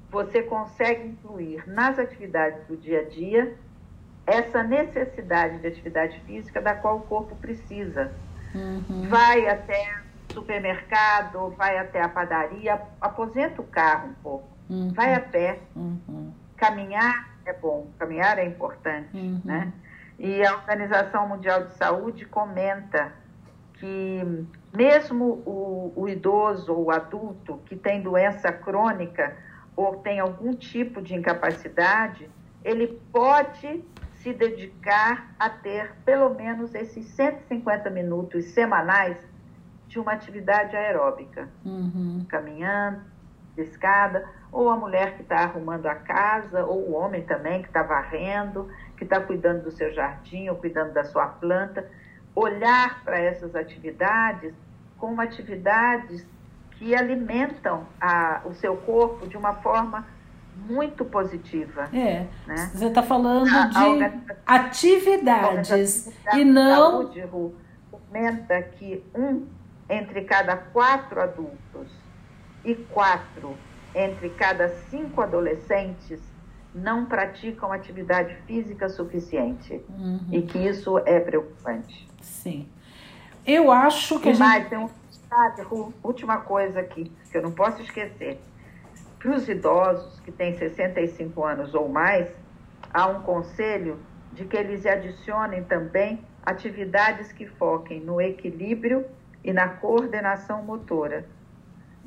[0.09, 3.55] você consegue incluir nas atividades do dia a dia
[4.25, 8.11] essa necessidade de atividade física da qual o corpo precisa.
[8.57, 9.07] Uhum.
[9.09, 14.91] Vai até o supermercado, vai até a padaria, aposenta o carro um pouco, uhum.
[14.93, 15.59] vai a pé.
[15.75, 16.33] Uhum.
[16.55, 19.41] Caminhar é bom, caminhar é importante, uhum.
[19.45, 19.71] né?
[20.19, 23.13] E a Organização Mundial de Saúde comenta
[23.73, 29.35] que mesmo o, o idoso ou o adulto que tem doença crônica
[29.75, 32.29] ou tem algum tipo de incapacidade,
[32.63, 33.83] ele pode
[34.27, 39.15] se dedicar a ter pelo menos esses 150 minutos semanais
[39.87, 42.25] de uma atividade aeróbica, uhum.
[42.27, 43.01] caminhando,
[43.55, 47.83] escada, ou a mulher que está arrumando a casa, ou o homem também que está
[47.83, 51.89] varrendo, que está cuidando do seu jardim ou cuidando da sua planta,
[52.35, 54.53] olhar para essas atividades
[54.97, 56.27] como atividades
[56.71, 60.05] que alimentam a, o seu corpo de uma forma
[60.69, 61.89] muito positiva.
[61.93, 62.25] É.
[62.45, 62.71] Né?
[62.73, 63.77] Você está falando a, de
[64.45, 67.03] a atividades a e não.
[67.03, 67.55] Saúde, Ru,
[67.91, 69.45] comenta que um
[69.89, 71.91] entre cada quatro adultos
[72.65, 73.55] e quatro
[73.95, 76.21] entre cada cinco adolescentes
[76.75, 79.81] não praticam atividade física suficiente.
[79.89, 80.19] Uhum.
[80.31, 82.07] E que isso é preocupante.
[82.21, 82.67] Sim.
[83.45, 84.69] Eu acho que e a mais, gente...
[84.69, 84.89] tem um
[85.29, 88.39] verdade, última coisa aqui, que eu não posso esquecer.
[89.19, 92.29] Para os idosos que têm 65 anos ou mais,
[92.93, 93.97] há um conselho
[94.33, 99.05] de que eles adicionem também atividades que foquem no equilíbrio
[99.43, 101.25] e na coordenação motora,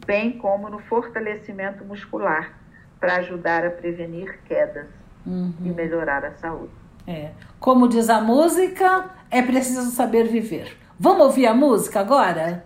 [0.07, 2.59] bem como no fortalecimento muscular,
[2.99, 4.87] para ajudar a prevenir quedas
[5.27, 5.53] uhum.
[5.65, 6.73] e melhorar a saúde.
[7.07, 7.31] É.
[7.59, 10.77] Como diz a música, é preciso saber viver.
[10.99, 12.65] Vamos ouvir a música agora?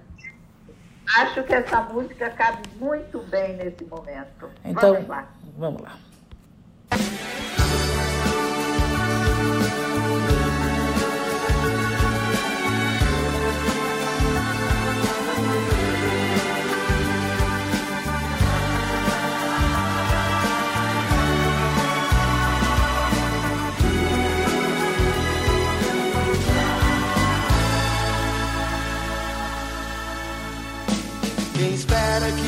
[1.16, 4.50] Acho que essa música cabe muito bem nesse momento.
[4.64, 5.28] Então, vamos lá.
[5.56, 5.96] Vamos lá.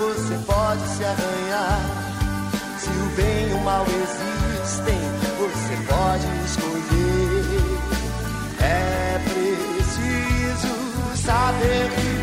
[0.00, 1.80] você pode se arranhar
[2.78, 4.98] se o bem e o mal existem,
[5.38, 7.60] você pode escolher.
[8.60, 10.72] É preciso
[11.22, 12.19] saber viver.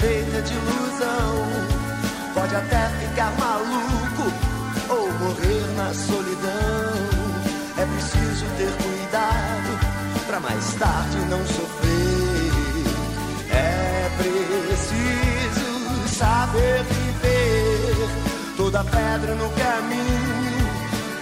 [0.00, 1.74] Feita de ilusão.
[2.34, 4.32] Pode até ficar maluco
[4.88, 7.24] ou morrer na solidão.
[7.76, 11.94] É preciso ter cuidado para mais tarde não sofrer.
[13.50, 18.08] É preciso saber viver.
[18.56, 20.64] Toda pedra no caminho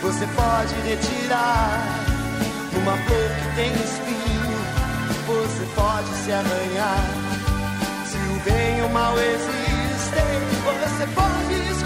[0.03, 1.99] você pode retirar.
[2.73, 4.59] Numa flor que tem espinho,
[5.27, 7.22] você pode se arranhar
[8.44, 10.24] bem e o mal existem,
[10.64, 11.82] você pode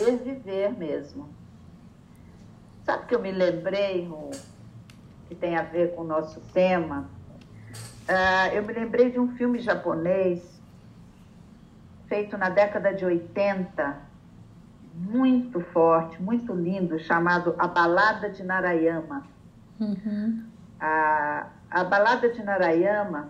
[0.00, 1.28] saber viver mesmo.
[2.84, 4.30] Sabe que eu me lembrei, Ru,
[5.28, 7.08] que tem a ver com o nosso tema?
[8.08, 10.60] Uh, eu me lembrei de um filme japonês
[12.08, 13.96] feito na década de 80,
[14.94, 19.24] muito forte, muito lindo, chamado A Balada de Narayama.
[19.78, 20.44] Uhum.
[20.80, 23.28] A, a Balada de Narayama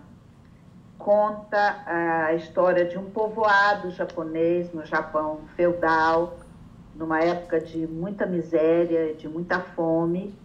[0.97, 6.37] conta a história de um povoado japonês no Japão feudal,
[7.01, 10.37] numa época de muita miséria, de muita fome,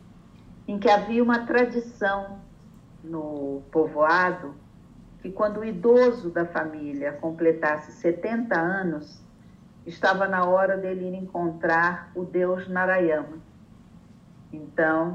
[0.66, 2.38] em que havia uma tradição
[3.04, 4.54] no povoado
[5.20, 9.20] que quando o idoso da família completasse 70 anos,
[9.84, 13.36] estava na hora dele ir encontrar o deus Narayama.
[14.50, 15.14] Então,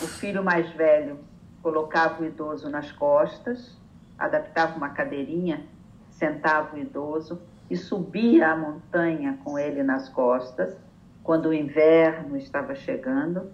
[0.00, 1.18] o filho mais velho
[1.60, 3.76] colocava o idoso nas costas,
[4.16, 5.66] adaptava uma cadeirinha,
[6.08, 10.76] sentava o idoso e subia a montanha com ele nas costas,
[11.22, 13.50] quando o inverno estava chegando,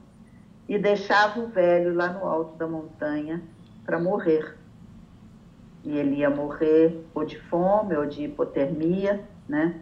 [0.68, 3.42] e deixava o velho lá no alto da montanha
[3.84, 4.56] para morrer.
[5.82, 9.80] E ele ia morrer ou de fome ou de hipotermia, né?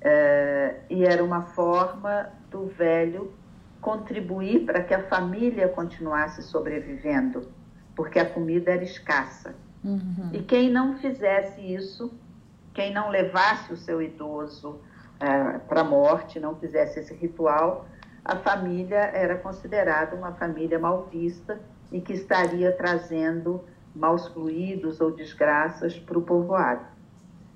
[0.00, 3.32] É, e era uma forma do velho
[3.80, 7.48] contribuir para que a família continuasse sobrevivendo,
[7.94, 9.54] porque a comida era escassa.
[9.84, 10.30] Uhum.
[10.32, 12.12] E quem não fizesse isso,
[12.78, 14.78] quem não levasse o seu idoso
[15.18, 17.88] é, para a morte, não fizesse esse ritual,
[18.24, 21.60] a família era considerada uma família mal vista
[21.90, 26.84] e que estaria trazendo maus fluidos ou desgraças para o povoado.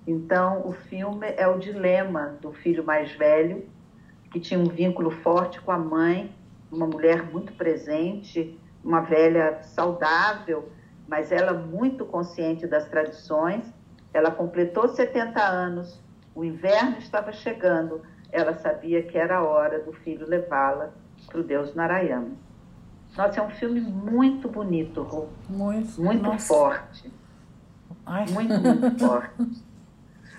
[0.08, 3.64] Então, o filme é o dilema do filho mais velho,
[4.32, 6.34] que tinha um vínculo forte com a mãe,
[6.68, 10.68] uma mulher muito presente, uma velha saudável,
[11.06, 13.72] mas ela muito consciente das tradições.
[14.12, 16.00] Ela completou 70 anos,
[16.34, 20.90] o inverno estava chegando, ela sabia que era a hora do filho levá-la
[21.26, 22.32] para o Deus Narayana.
[23.16, 25.28] Nossa, é um filme muito bonito, Ru.
[25.48, 26.46] Muito, muito nossa.
[26.46, 27.12] forte.
[28.06, 28.24] Ai.
[28.30, 29.64] Muito, muito forte.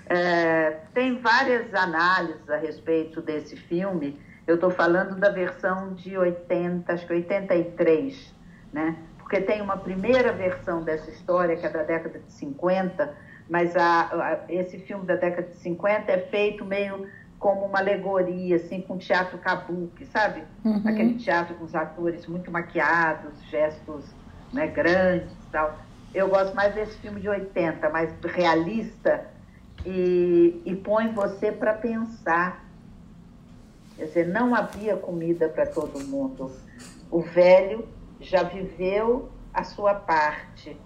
[0.07, 4.19] É, tem várias análises a respeito desse filme.
[4.45, 8.35] Eu estou falando da versão de 80, acho que 83,
[8.73, 8.97] né?
[9.19, 13.15] Porque tem uma primeira versão dessa história, que é da década de 50,
[13.49, 17.07] mas a, a, esse filme da década de 50 é feito meio
[17.39, 20.43] como uma alegoria, assim, com teatro kabuki, sabe?
[20.63, 20.81] Uhum.
[20.85, 24.05] Aquele teatro com os atores muito maquiados, gestos
[24.53, 25.77] né, grandes e tal.
[26.13, 29.25] Eu gosto mais desse filme de 80, mais realista
[29.85, 32.63] e, e põe você para pensar.
[33.97, 36.51] Quer dizer, não havia comida para todo mundo.
[37.11, 37.87] O velho
[38.21, 40.79] já viveu a sua parte,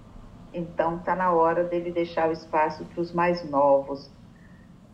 [0.53, 4.09] então está na hora dele deixar o espaço para os mais novos.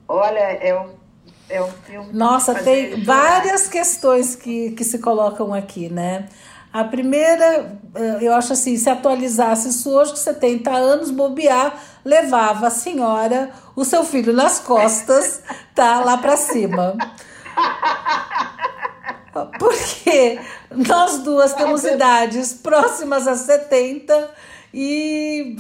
[0.08, 1.04] Olha, é um
[1.50, 2.14] é um filme.
[2.14, 6.28] Nossa, tem várias questões que, que se colocam aqui, né?
[6.72, 12.68] A primeira, eh, eu acho assim, se atualizasse isso hoje, com 70 anos, bobear, levava
[12.68, 15.44] a senhora, o seu filho nas costas,
[15.76, 16.98] tá lá para cima.
[19.60, 20.40] Porque
[20.72, 24.32] nós duas temos idades próximas a 70
[24.74, 25.56] e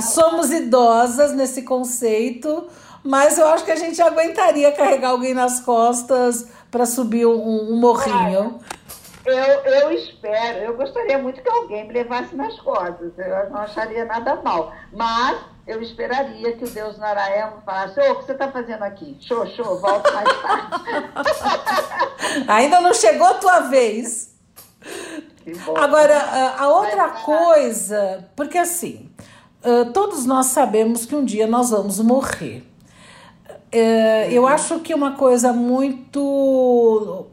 [0.00, 2.68] somos idosas nesse conceito
[3.02, 7.76] mas eu acho que a gente aguentaria carregar alguém nas costas para subir um, um
[7.76, 8.58] morrinho.
[9.24, 14.04] Eu, eu espero, eu gostaria muito que alguém me levasse nas costas, eu não acharia
[14.04, 14.72] nada mal.
[14.92, 19.16] Mas eu esperaria que o Deus Narayana falasse: Ô, o que você está fazendo aqui?
[19.20, 20.84] Show, show, volta mais tarde.
[22.48, 24.37] Ainda não chegou a tua vez.
[25.76, 29.08] Agora, a outra coisa, porque assim,
[29.92, 32.64] todos nós sabemos que um dia nós vamos morrer.
[34.30, 37.26] Eu acho que uma coisa muito,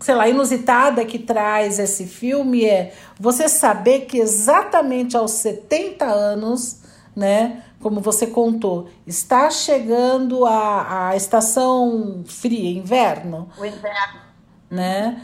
[0.00, 6.80] sei lá, inusitada que traz esse filme é você saber que exatamente aos 70 anos,
[7.14, 13.48] né, como você contou, está chegando a, a estação fria, inverno.
[13.58, 14.28] O inverno.
[14.70, 15.22] Né?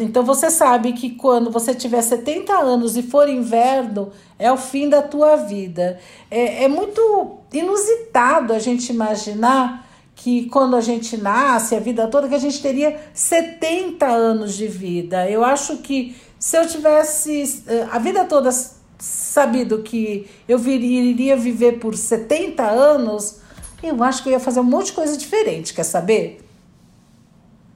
[0.00, 4.88] Então você sabe que quando você tiver 70 anos e for inverno, é o fim
[4.88, 5.98] da tua vida.
[6.30, 12.28] É, é muito inusitado a gente imaginar que quando a gente nasce, a vida toda,
[12.28, 15.28] que a gente teria 70 anos de vida.
[15.28, 18.50] Eu acho que se eu tivesse a vida toda
[18.98, 23.40] sabido que eu iria viver por 70 anos,
[23.82, 26.43] eu acho que eu ia fazer um monte de coisa diferente, quer saber?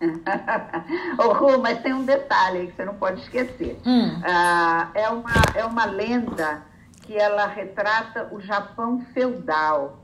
[1.18, 3.78] oh, Ru, mas tem um detalhe aí que você não pode esquecer.
[3.84, 4.20] Hum.
[4.24, 6.62] Ah, é, uma, é uma lenda
[7.02, 9.98] que ela retrata o Japão feudal.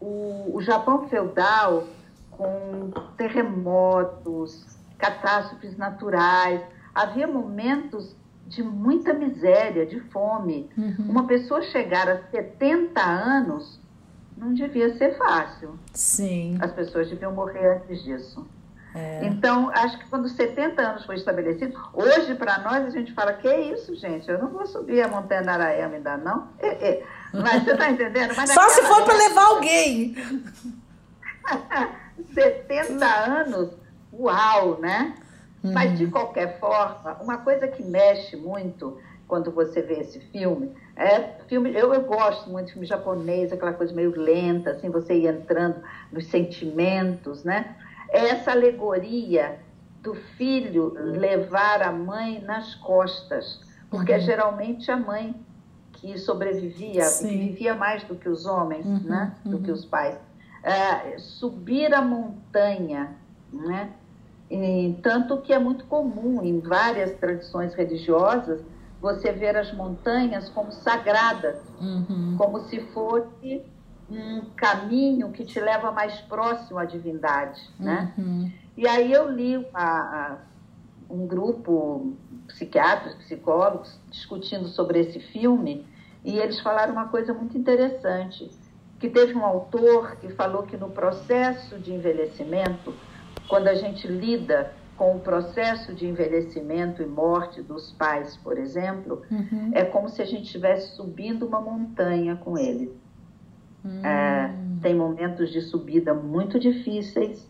[0.00, 1.84] O, o Japão feudal
[2.30, 6.60] com terremotos, catástrofes naturais.
[6.94, 10.70] Havia momentos de muita miséria, de fome.
[10.76, 11.06] Uhum.
[11.10, 13.78] Uma pessoa chegar a 70 anos
[14.36, 15.78] não devia ser fácil.
[15.92, 16.56] Sim.
[16.60, 18.46] As pessoas deviam morrer antes disso.
[18.98, 19.26] É.
[19.26, 23.48] Então, acho que quando 70 anos foi estabelecido, hoje para nós a gente fala, que
[23.48, 24.28] isso, gente?
[24.28, 26.48] Eu não vou subir a Montanha Naraema ainda não.
[26.58, 27.06] É, é.
[27.32, 28.34] Mas você está entendendo?
[28.36, 30.16] Mas Só se for para levar alguém.
[32.34, 33.70] 70 anos,
[34.12, 35.14] uau, né?
[35.62, 35.72] Uhum.
[35.72, 41.20] Mas de qualquer forma, uma coisa que mexe muito quando você vê esse filme é
[41.48, 41.72] filme.
[41.74, 45.76] Eu, eu gosto muito de filme japonês, aquela coisa meio lenta, assim, você ir entrando
[46.10, 47.76] nos sentimentos, né?
[48.08, 49.60] Essa alegoria
[50.02, 54.18] do filho levar a mãe nas costas, porque uhum.
[54.18, 55.34] é geralmente a mãe
[55.92, 57.28] que sobrevivia, Sim.
[57.28, 59.34] que vivia mais do que os homens, uhum, né?
[59.44, 59.62] do uhum.
[59.62, 60.16] que os pais.
[60.62, 63.16] É, subir a montanha,
[63.52, 63.90] né?
[64.50, 68.62] E, tanto que é muito comum em várias tradições religiosas
[69.00, 72.34] você ver as montanhas como sagradas, uhum.
[72.36, 73.62] como se fosse
[74.10, 78.12] um caminho que te leva mais próximo à divindade, né?
[78.16, 78.50] Uhum.
[78.76, 80.38] E aí eu li uma,
[81.10, 82.14] um grupo
[82.46, 85.86] psiquiatras, psicólogos discutindo sobre esse filme
[86.24, 88.50] e eles falaram uma coisa muito interessante,
[88.98, 92.94] que teve um autor que falou que no processo de envelhecimento,
[93.48, 99.22] quando a gente lida com o processo de envelhecimento e morte dos pais, por exemplo,
[99.30, 99.70] uhum.
[99.72, 102.92] é como se a gente estivesse subindo uma montanha com ele.
[103.84, 104.04] Uhum.
[104.04, 107.48] É, tem momentos de subida muito difíceis,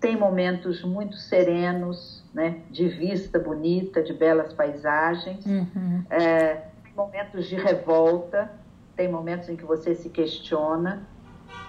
[0.00, 6.04] tem momentos muito serenos, né, de vista bonita, de belas paisagens, uhum.
[6.10, 8.50] é, tem momentos de revolta,
[8.96, 11.06] tem momentos em que você se questiona,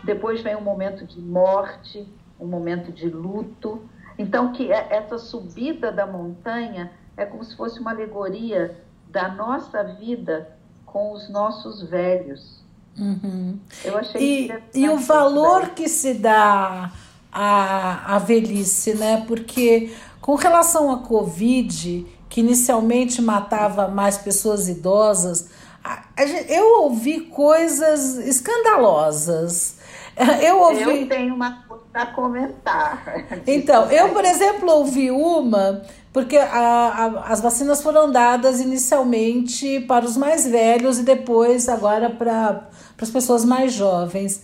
[0.04, 2.08] depois vem um momento de morte,
[2.40, 3.82] um momento de luto,
[4.18, 8.80] então, que é, essa subida da montanha é como se fosse uma alegoria
[9.10, 12.65] da nossa vida com os nossos velhos.
[12.98, 13.60] Uhum.
[13.84, 16.92] Eu achei e, e o valor que se dá
[17.32, 19.24] à, à velhice, né?
[19.28, 25.50] Porque com relação à Covid, que inicialmente matava mais pessoas idosas,
[25.84, 29.76] a, a, eu ouvi coisas escandalosas.
[30.42, 30.82] Eu ouvi.
[30.82, 31.66] Eu tenho uma
[31.96, 33.04] para comentar.
[33.48, 35.82] Então, eu, por exemplo, ouvi uma,
[36.16, 42.10] porque a, a, as vacinas foram dadas inicialmente para os mais velhos e depois agora
[42.10, 42.70] para
[43.02, 44.42] as pessoas mais jovens.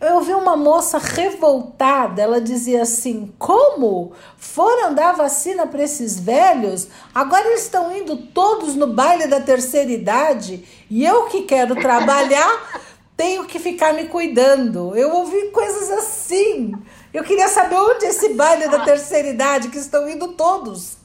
[0.00, 6.88] Eu ouvi uma moça revoltada, ela dizia assim: como foram dar vacina para esses velhos?
[7.14, 12.82] Agora eles estão indo todos no baile da terceira idade e eu que quero trabalhar
[13.16, 14.92] tenho que ficar me cuidando.
[14.96, 16.72] Eu ouvi coisas assim.
[17.16, 20.98] Eu queria saber onde é esse baile da terceira idade que estão indo todos.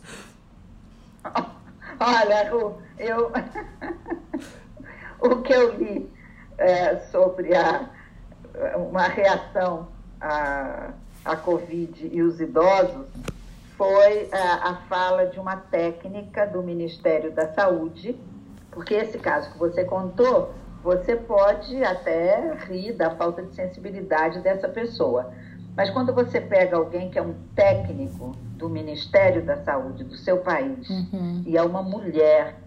[1.98, 3.32] Olha, eu, eu
[5.22, 6.12] o que eu li
[6.58, 7.90] é, sobre a,
[8.76, 9.88] uma reação
[10.20, 10.90] à,
[11.24, 13.08] à Covid e os idosos
[13.78, 18.20] foi a, a fala de uma técnica do Ministério da Saúde,
[18.70, 20.54] porque esse caso que você contou
[20.84, 25.32] você pode até rir da falta de sensibilidade dessa pessoa.
[25.82, 30.38] Mas quando você pega alguém que é um técnico do Ministério da Saúde do seu
[30.38, 31.42] país uhum.
[31.44, 32.60] e é uma mulher,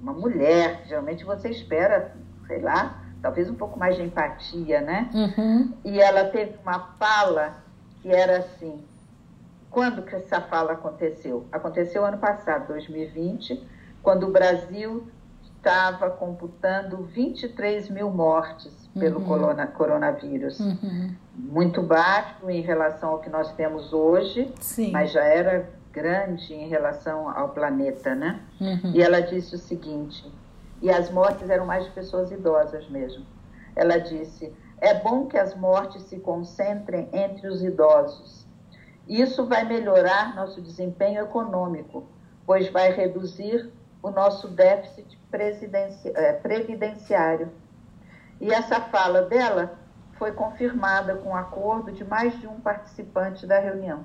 [0.00, 2.16] uma mulher, geralmente você espera,
[2.46, 5.10] sei lá, talvez um pouco mais de empatia, né?
[5.12, 5.74] Uhum.
[5.84, 7.62] E ela teve uma fala
[8.00, 8.82] que era assim:
[9.68, 11.46] quando que essa fala aconteceu?
[11.52, 13.62] Aconteceu ano passado, 2020,
[14.02, 15.06] quando o Brasil
[15.58, 19.66] estava computando 23 mil mortes pelo uhum.
[19.74, 20.58] coronavírus.
[20.60, 21.14] Uhum.
[21.34, 24.90] Muito baixo em relação ao que nós temos hoje, Sim.
[24.90, 28.40] mas já era grande em relação ao planeta, né?
[28.60, 28.92] Uhum.
[28.94, 30.30] E ela disse o seguinte,
[30.82, 33.24] e as mortes eram mais de pessoas idosas mesmo.
[33.76, 38.46] Ela disse: é bom que as mortes se concentrem entre os idosos.
[39.06, 42.04] Isso vai melhorar nosso desempenho econômico,
[42.46, 43.70] pois vai reduzir
[44.02, 45.18] o nosso déficit
[46.14, 47.50] é, previdenciário.
[48.40, 49.78] E essa fala dela
[50.18, 54.04] foi confirmada com acordo de mais de um participante da reunião.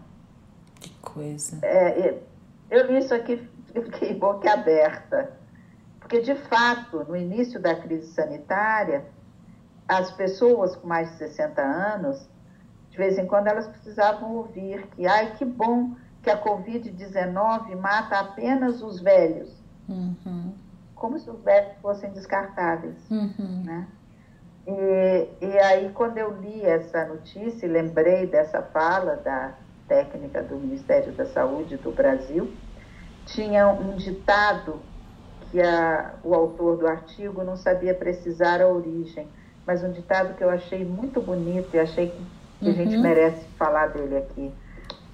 [0.80, 1.60] Que coisa.
[1.64, 2.22] É,
[2.70, 5.34] eu li isso aqui e fiquei boca aberta.
[6.00, 9.06] Porque, de fato, no início da crise sanitária,
[9.88, 12.30] as pessoas com mais de 60 anos,
[12.92, 18.20] de vez em quando, elas precisavam ouvir que, ai, que bom que a Covid-19 mata
[18.20, 19.52] apenas os velhos.
[19.88, 20.54] Uhum.
[20.96, 22.98] Como se os velhos fossem descartáveis.
[23.10, 23.64] Uhum.
[23.66, 23.88] Né?
[24.68, 29.53] E, e aí, quando eu li essa notícia, lembrei dessa fala da
[29.88, 32.51] técnica do Ministério da Saúde do Brasil,
[33.26, 34.80] tinha um ditado
[35.51, 39.28] que a, o autor do artigo não sabia precisar a origem,
[39.66, 43.01] mas um ditado que eu achei muito bonito e achei que, a gente uhum.
[43.01, 44.51] merece falar dele aqui.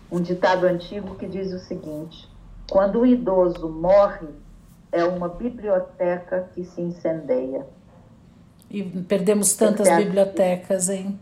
[0.09, 2.29] Um ditado antigo que diz o seguinte:
[2.69, 4.27] quando um idoso morre,
[4.91, 7.65] é uma biblioteca que se incendeia.
[8.73, 11.19] E perdemos tantas bibliotecas, hein?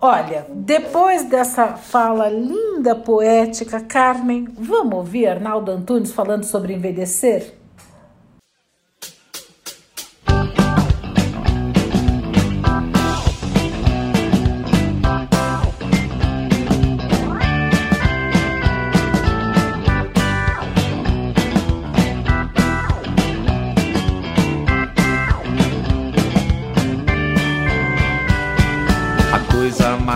[0.00, 7.54] Olha, depois dessa fala linda, poética, Carmen, vamos ouvir Arnaldo Antunes falando sobre envelhecer?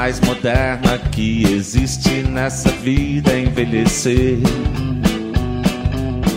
[0.09, 4.39] Mais moderna que existe nessa vida é envelhecer.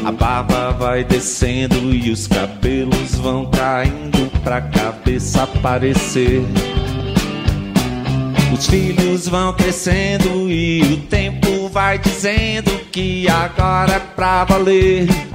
[0.03, 6.43] A barba vai descendo e os cabelos vão caindo pra cabeça aparecer.
[8.53, 15.30] Os filhos vão crescendo e o tempo vai dizendo que agora é pra valer.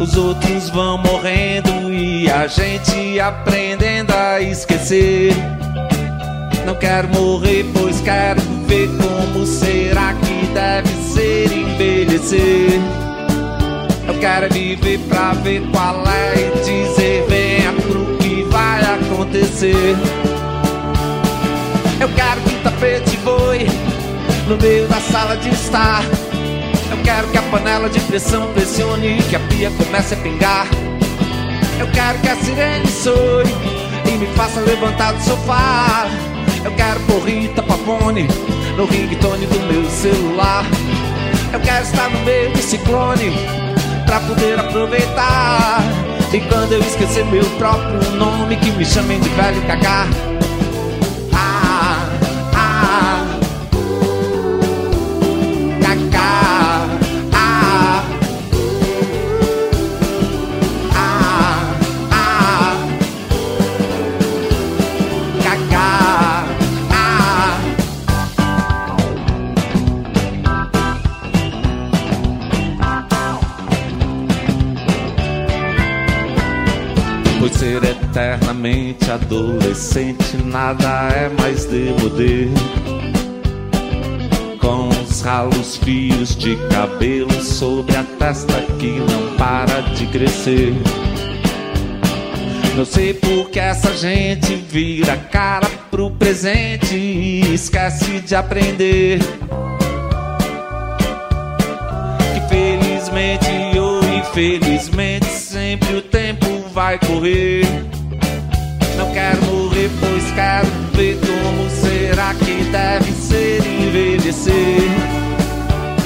[0.00, 5.34] Os outros vão morrendo e a gente aprendendo a esquecer.
[6.64, 12.80] Não quero morrer, pois quero ver como será que deve ser envelhecer.
[14.06, 19.96] Eu quero viver pra ver qual é e dizer venha pro que vai acontecer.
[22.00, 23.66] Eu quero que o tapete voe
[24.46, 26.02] no meio da sala de estar.
[27.18, 30.68] Quero que a panela de pressão pressione, que a pia comece a pingar.
[31.76, 33.42] Eu quero que a sirene soe
[34.06, 36.06] e me faça levantar do sofá.
[36.64, 38.28] Eu quero pôr Rita Pavone
[38.76, 40.64] no ringtone do meu celular.
[41.52, 43.32] Eu quero estar no meio do ciclone
[44.06, 45.80] pra poder aproveitar.
[46.32, 50.06] E quando eu esquecer meu próprio nome, que me chamem de velho cacá.
[78.18, 82.48] Eternamente adolescente, nada é mais demodê.
[84.60, 90.74] Com os ralos fios de cabelo sobre a testa que não para de crescer.
[92.76, 99.20] Não sei por que essa gente vira cara pro presente e esquece de aprender.
[102.34, 107.64] Que felizmente ou infelizmente sempre o tempo vai correr.
[114.28, 114.82] Envelhecer.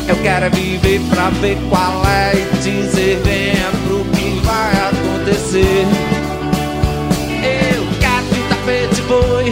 [0.09, 5.87] Eu quero é viver pra ver qual é e dizer venha pro que vai acontecer.
[7.43, 9.51] Eu quero que o tapete voe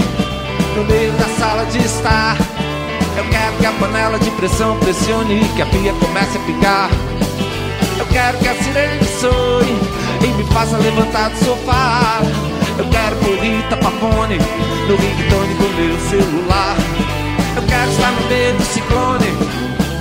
[0.76, 2.36] no meio da sala de estar.
[3.16, 6.90] Eu quero que a panela de pressão pressione, que a pia comece a picar.
[7.98, 9.66] Eu quero que a sirene soe
[10.22, 12.20] e me faça levantar do sofá.
[12.78, 13.10] Eu quero
[13.40, 14.38] Rita Pavone
[14.88, 16.76] no ringtone do meu celular.
[17.60, 19.26] Eu quero estar no meio do ciclone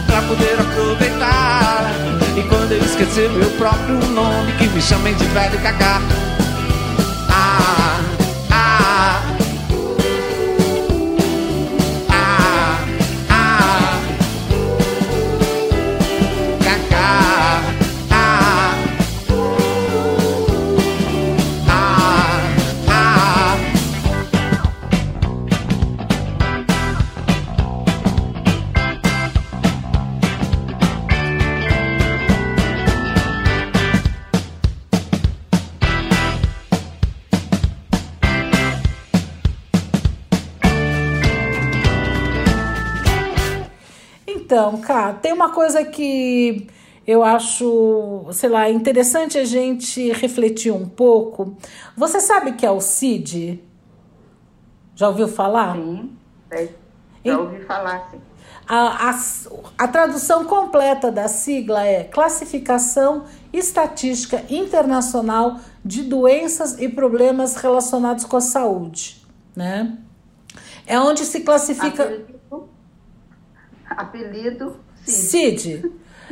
[0.06, 1.92] pra poder aproveitar.
[2.38, 6.02] E quando eu esquecer meu próprio nome, que me chamem de velho cacá.
[45.30, 46.66] Tem uma coisa que
[47.06, 51.56] eu acho, sei lá, interessante a gente refletir um pouco.
[51.96, 53.64] Você sabe que é o CID?
[54.96, 55.76] Já ouviu falar?
[55.76, 56.18] Sim,
[57.24, 58.20] já ouvi falar, sim.
[58.68, 59.20] A, a,
[59.78, 68.38] a tradução completa da sigla é Classificação Estatística Internacional de Doenças e Problemas Relacionados com
[68.38, 69.24] a Saúde,
[69.56, 69.96] né?
[70.88, 72.40] É onde se classifica apelido Cid.
[75.10, 75.84] Cid.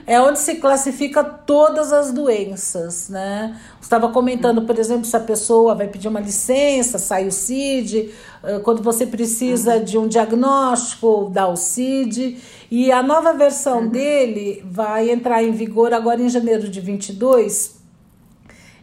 [0.07, 3.59] é onde se classifica todas as doenças, né?
[3.81, 8.13] Estava comentando, por exemplo, se a pessoa vai pedir uma licença, sai o CID,
[8.43, 9.83] eh, quando você precisa uhum.
[9.83, 12.37] de um diagnóstico, dá o CID,
[12.71, 13.89] e a nova versão uhum.
[13.89, 17.75] dele vai entrar em vigor agora em janeiro de 22,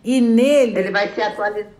[0.05, 0.79] e nele...
[0.79, 1.75] Ele vai ser atualizado.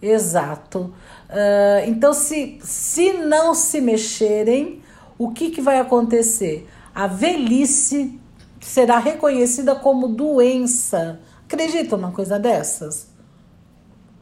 [0.00, 0.94] Exato.
[1.28, 4.82] Uh, então, se, se não se mexerem,
[5.18, 6.66] o que, que vai acontecer?
[6.94, 8.20] A velhice
[8.60, 11.20] será reconhecida como doença.
[11.44, 13.12] Acreditam numa coisa dessas?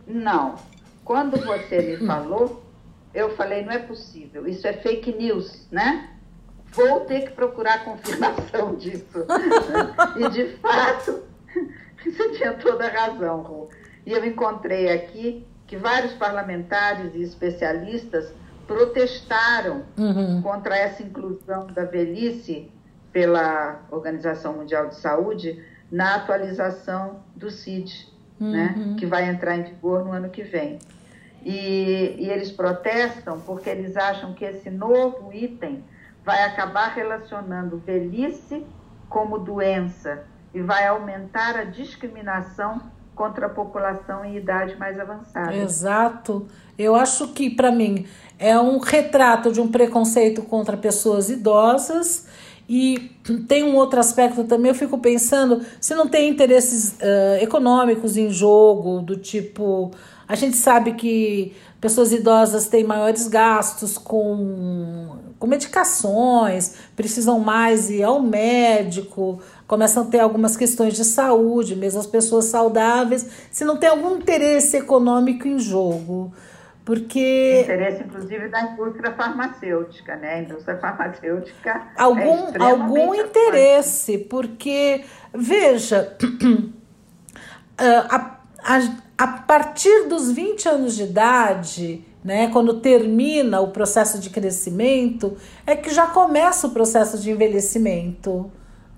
[0.06, 0.54] Não.
[1.04, 2.62] Quando você me falou,
[3.12, 6.10] eu falei, não é possível, isso é fake news, né?
[6.72, 9.26] Vou ter que procurar confirmação disso.
[10.16, 11.22] e de fato,
[12.02, 13.68] você tinha toda a razão, Rô.
[14.06, 18.32] E eu encontrei aqui que vários parlamentares e especialistas
[18.66, 20.42] protestaram uhum.
[20.42, 22.70] contra essa inclusão da velhice
[23.12, 28.08] pela Organização Mundial de Saúde na atualização do CID,
[28.40, 28.92] né, uhum.
[28.92, 30.78] né, que vai entrar em vigor no ano que vem.
[31.44, 35.84] E, e eles protestam porque eles acham que esse novo item
[36.24, 38.64] vai acabar relacionando velhice
[39.08, 42.80] como doença e vai aumentar a discriminação
[43.14, 45.54] contra a população em idade mais avançada.
[45.54, 46.46] Exato.
[46.78, 48.06] Eu acho que, para mim,
[48.42, 52.26] é um retrato de um preconceito contra pessoas idosas.
[52.68, 53.10] E
[53.46, 58.30] tem um outro aspecto também, eu fico pensando se não tem interesses uh, econômicos em
[58.30, 59.92] jogo, do tipo.
[60.26, 68.02] A gente sabe que pessoas idosas têm maiores gastos com, com medicações, precisam mais ir
[68.02, 73.76] ao médico, começam a ter algumas questões de saúde, mesmo as pessoas saudáveis, se não
[73.76, 76.32] tem algum interesse econômico em jogo.
[76.84, 77.60] Porque.
[77.62, 80.34] Interesse, inclusive, da indústria farmacêutica, né?
[80.34, 81.88] A indústria farmacêutica.
[81.96, 86.16] Algum, é algum interesse, porque, veja,
[87.78, 88.78] a, a,
[89.16, 95.76] a partir dos 20 anos de idade, né, quando termina o processo de crescimento, é
[95.76, 98.50] que já começa o processo de envelhecimento.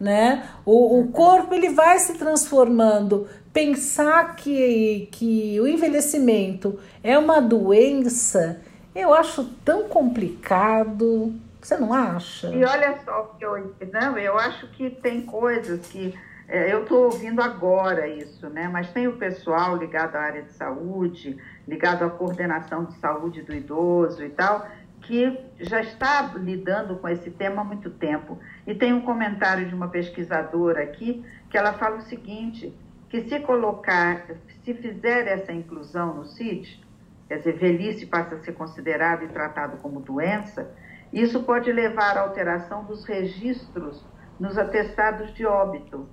[0.05, 0.47] Né?
[0.67, 8.61] O, o corpo ele vai se transformando pensar que, que o envelhecimento é uma doença,
[8.95, 11.33] eu acho tão complicado.
[11.59, 12.49] Você não acha?
[12.49, 16.15] E olha só, eu, não, eu acho que tem coisas que.
[16.47, 18.69] É, eu estou ouvindo agora isso, né?
[18.71, 23.55] Mas tem o pessoal ligado à área de saúde, ligado à coordenação de saúde do
[23.55, 24.69] idoso e tal,
[25.01, 28.39] que já está lidando com esse tema há muito tempo.
[28.67, 32.75] E tem um comentário de uma pesquisadora aqui que ela fala o seguinte:
[33.09, 34.27] que se colocar,
[34.65, 36.83] se fizer essa inclusão no CID,
[37.29, 40.75] quer dizer, velhice passa a ser considerado e tratado como doença,
[41.13, 44.05] isso pode levar à alteração dos registros
[44.41, 46.09] nos atestados de óbito,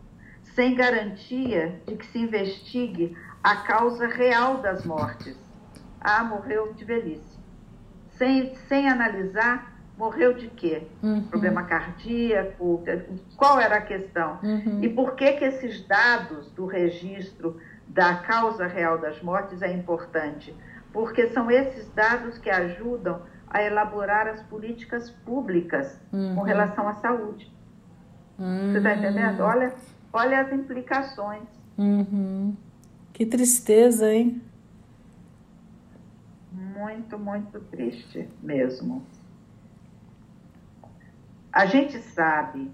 [0.54, 5.36] sem garantia de que se investigue a causa real das mortes.
[6.00, 7.40] Ah, morreu de velhice.
[8.12, 9.71] Sem, sem analisar
[10.02, 10.82] Morreu de quê?
[11.04, 11.22] Uhum.
[11.26, 12.84] Problema cardíaco?
[13.38, 14.40] Qual era a questão?
[14.42, 14.84] Uhum.
[14.84, 20.56] E por que, que esses dados do registro da causa real das mortes é importante?
[20.92, 26.34] Porque são esses dados que ajudam a elaborar as políticas públicas uhum.
[26.34, 27.54] com relação à saúde.
[28.40, 29.42] Você está entendendo?
[29.42, 29.46] Uhum.
[29.46, 29.76] Olha,
[30.12, 31.48] olha as implicações.
[31.78, 32.58] Uhum.
[33.14, 34.42] Que tristeza, hein?
[36.52, 39.06] Muito, muito triste mesmo.
[41.52, 42.72] A gente sabe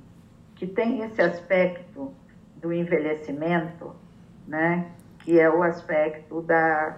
[0.56, 2.14] que tem esse aspecto
[2.58, 3.96] do envelhecimento,
[4.48, 6.98] né, que é o aspecto da,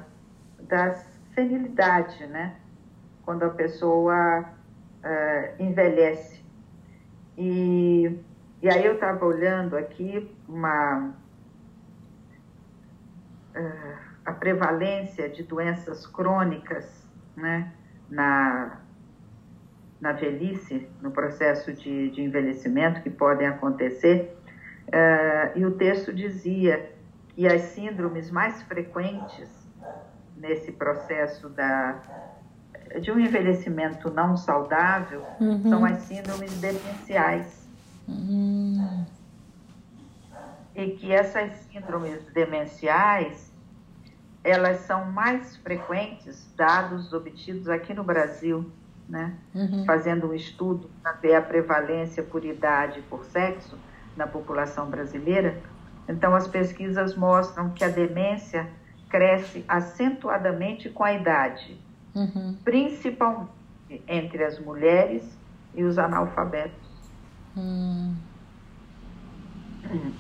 [0.60, 0.94] da
[1.34, 2.58] senilidade, né,
[3.24, 6.44] quando a pessoa uh, envelhece.
[7.38, 8.20] E,
[8.62, 11.14] e aí eu estava olhando aqui uma,
[13.56, 17.72] uh, a prevalência de doenças crônicas né,
[18.10, 18.82] na,
[20.00, 24.36] na velhice, no processo de, de envelhecimento que podem acontecer,
[24.88, 26.92] uh, e o texto dizia
[27.30, 29.50] que as síndromes mais frequentes
[30.38, 32.00] nesse processo da,
[33.02, 35.70] de um envelhecimento não saudável uhum.
[35.70, 37.68] são as síndromes demenciais.
[38.08, 39.06] Uhum.
[40.74, 43.50] E que essas síndromes demenciais
[44.44, 48.72] elas são mais frequentes, dados obtidos aqui no Brasil,
[49.10, 49.34] né?
[49.56, 49.84] Uhum.
[49.86, 53.76] fazendo um estudo para ver a prevalência por idade e por sexo
[54.16, 55.60] na população brasileira.
[56.08, 58.70] Então, as pesquisas mostram que a demência
[59.10, 61.80] cresce acentuadamente com a idade,
[62.16, 62.56] uhum.
[62.64, 63.50] principalmente
[64.08, 65.38] entre as mulheres
[65.74, 66.88] e os analfabetos.
[67.58, 68.16] Hum.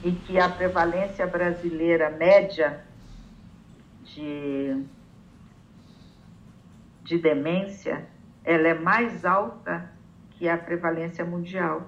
[0.03, 2.83] e que a prevalência brasileira média
[4.03, 4.83] de,
[7.03, 8.07] de demência
[8.49, 9.91] ela é mais alta
[10.31, 11.83] que a prevalência mundial.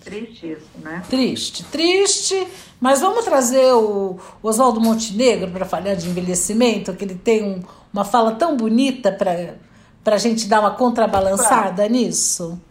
[0.00, 1.02] Triste isso, né?
[1.10, 2.48] Triste, triste.
[2.80, 8.06] Mas vamos trazer o Oswaldo Montenegro para falar de envelhecimento, que ele tem um, uma
[8.06, 11.92] fala tão bonita para a gente dar uma contrabalançada vamos.
[11.92, 12.62] nisso?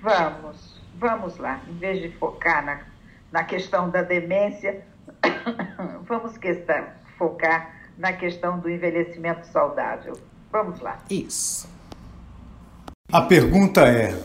[0.00, 1.60] Vamos, vamos lá.
[1.68, 2.80] Em vez de focar na,
[3.30, 4.86] na questão da demência,
[6.08, 6.86] vamos questão,
[7.18, 10.18] focar na questão do envelhecimento saudável.
[10.50, 10.98] Vamos lá.
[11.10, 11.68] Isso.
[13.12, 14.16] A pergunta é: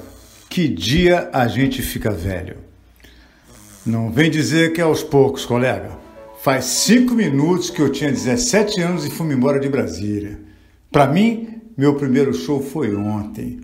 [0.49, 2.57] que dia a gente fica velho?
[3.85, 5.97] Não vem dizer que é aos poucos, colega.
[6.41, 10.39] Faz cinco minutos que eu tinha 17 anos e fui embora de Brasília.
[10.91, 13.59] Para mim, meu primeiro show foi ontem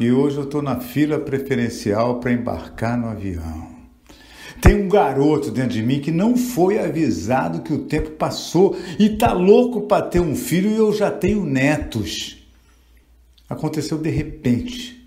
[0.00, 3.77] e hoje eu estou na fila preferencial para embarcar no avião.
[4.60, 9.10] Tem um garoto dentro de mim que não foi avisado que o tempo passou e
[9.10, 12.38] tá louco para ter um filho e eu já tenho netos.
[13.48, 14.98] Aconteceu de repente.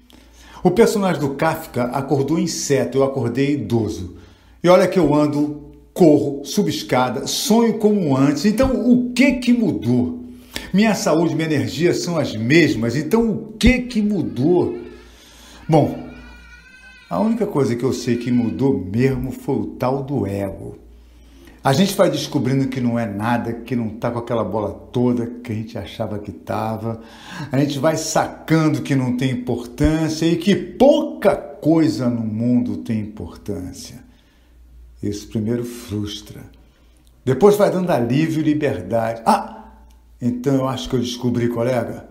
[0.64, 4.16] O personagem do Kafka acordou inseto, eu acordei idoso.
[4.64, 8.46] E olha que eu ando, corro, subo escada, sonho como antes.
[8.46, 10.24] Então, o que que mudou?
[10.74, 14.78] Minha saúde minha energia são as mesmas, então o que que mudou?
[15.68, 16.11] Bom,
[17.12, 20.78] a única coisa que eu sei que mudou mesmo foi o tal do ego.
[21.62, 25.28] A gente vai descobrindo que não é nada, que não está com aquela bola toda
[25.28, 27.02] que a gente achava que estava.
[27.52, 33.02] A gente vai sacando que não tem importância e que pouca coisa no mundo tem
[33.02, 34.02] importância.
[35.04, 36.40] Isso primeiro frustra.
[37.26, 39.22] Depois vai dando alívio e liberdade.
[39.26, 39.66] Ah,
[40.22, 42.08] então eu acho que eu descobri, colega.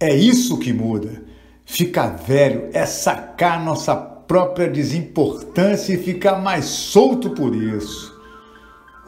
[0.00, 1.22] É isso que muda.
[1.64, 8.18] Ficar velho é sacar nossa própria desimportância e ficar mais solto por isso.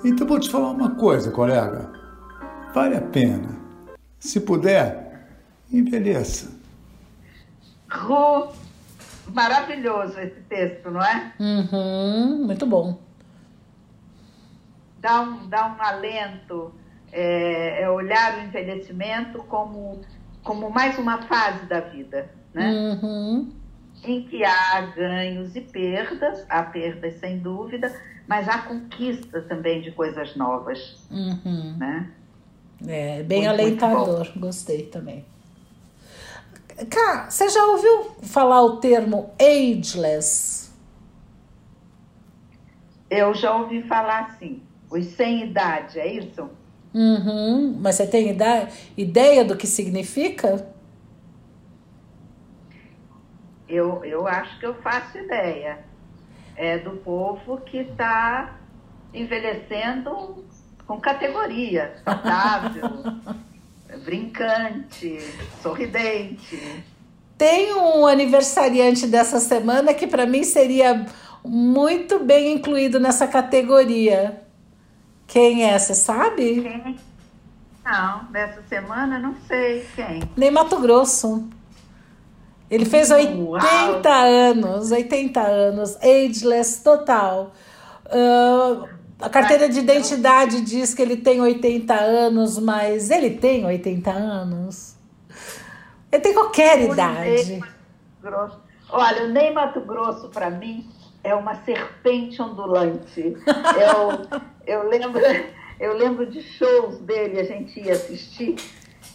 [0.05, 1.91] Então vou te falar uma coisa, colega.
[2.75, 3.49] Vale a pena.
[4.19, 5.27] Se puder,
[5.73, 6.53] envelheça.
[7.91, 8.49] Ru,
[9.33, 11.33] maravilhoso esse texto, não é?
[11.41, 12.99] Uhum, muito bom.
[14.99, 16.71] Dá um, dá um alento,
[17.11, 20.03] é, é olhar o envelhecimento como,
[20.43, 22.71] como mais uma fase da vida, né?
[22.71, 23.64] Uhum.
[24.05, 27.95] Em que há ganhos e perdas, há perdas sem dúvida,
[28.27, 31.07] mas há conquista também de coisas novas.
[31.11, 31.77] Uhum.
[31.79, 32.11] Né?
[32.87, 35.25] É, bem muito, alentador, muito gostei também.
[36.91, 40.71] Cá, você já ouviu falar o termo ageless?
[43.09, 44.61] Eu já ouvi falar sim.
[44.91, 46.49] Os sem idade, é isso?
[46.93, 47.79] Uhum.
[47.81, 48.37] Mas você tem
[48.97, 50.67] ideia do que significa?
[53.75, 55.81] Eu, eu acho que eu faço ideia
[56.57, 58.57] é, do povo que está
[59.13, 60.45] envelhecendo
[60.87, 62.91] com categoria, saudável,
[64.05, 65.19] brincante,
[65.61, 66.85] sorridente.
[67.37, 71.07] Tem um aniversariante dessa semana que para mim seria
[71.45, 74.41] muito bem incluído nessa categoria.
[75.27, 76.63] Quem é, você sabe?
[76.63, 76.99] Quem?
[77.85, 80.23] Não, dessa semana não sei quem.
[80.37, 81.49] Nem Mato Grosso.
[82.71, 84.03] Ele fez 80 Uau.
[84.09, 87.53] anos, 80 anos, ageless total.
[88.07, 88.89] Uh,
[89.21, 94.97] a carteira de identidade diz que ele tem 80 anos, mas ele tem 80 anos.
[96.11, 97.61] Ele tem qualquer o idade.
[98.23, 98.61] Grosso.
[98.91, 100.89] Olha, o Ney Mato Grosso, para mim,
[101.23, 103.21] é uma serpente ondulante.
[103.47, 105.21] eu, eu, lembro,
[105.81, 108.57] eu lembro de shows dele, a gente ia assistir,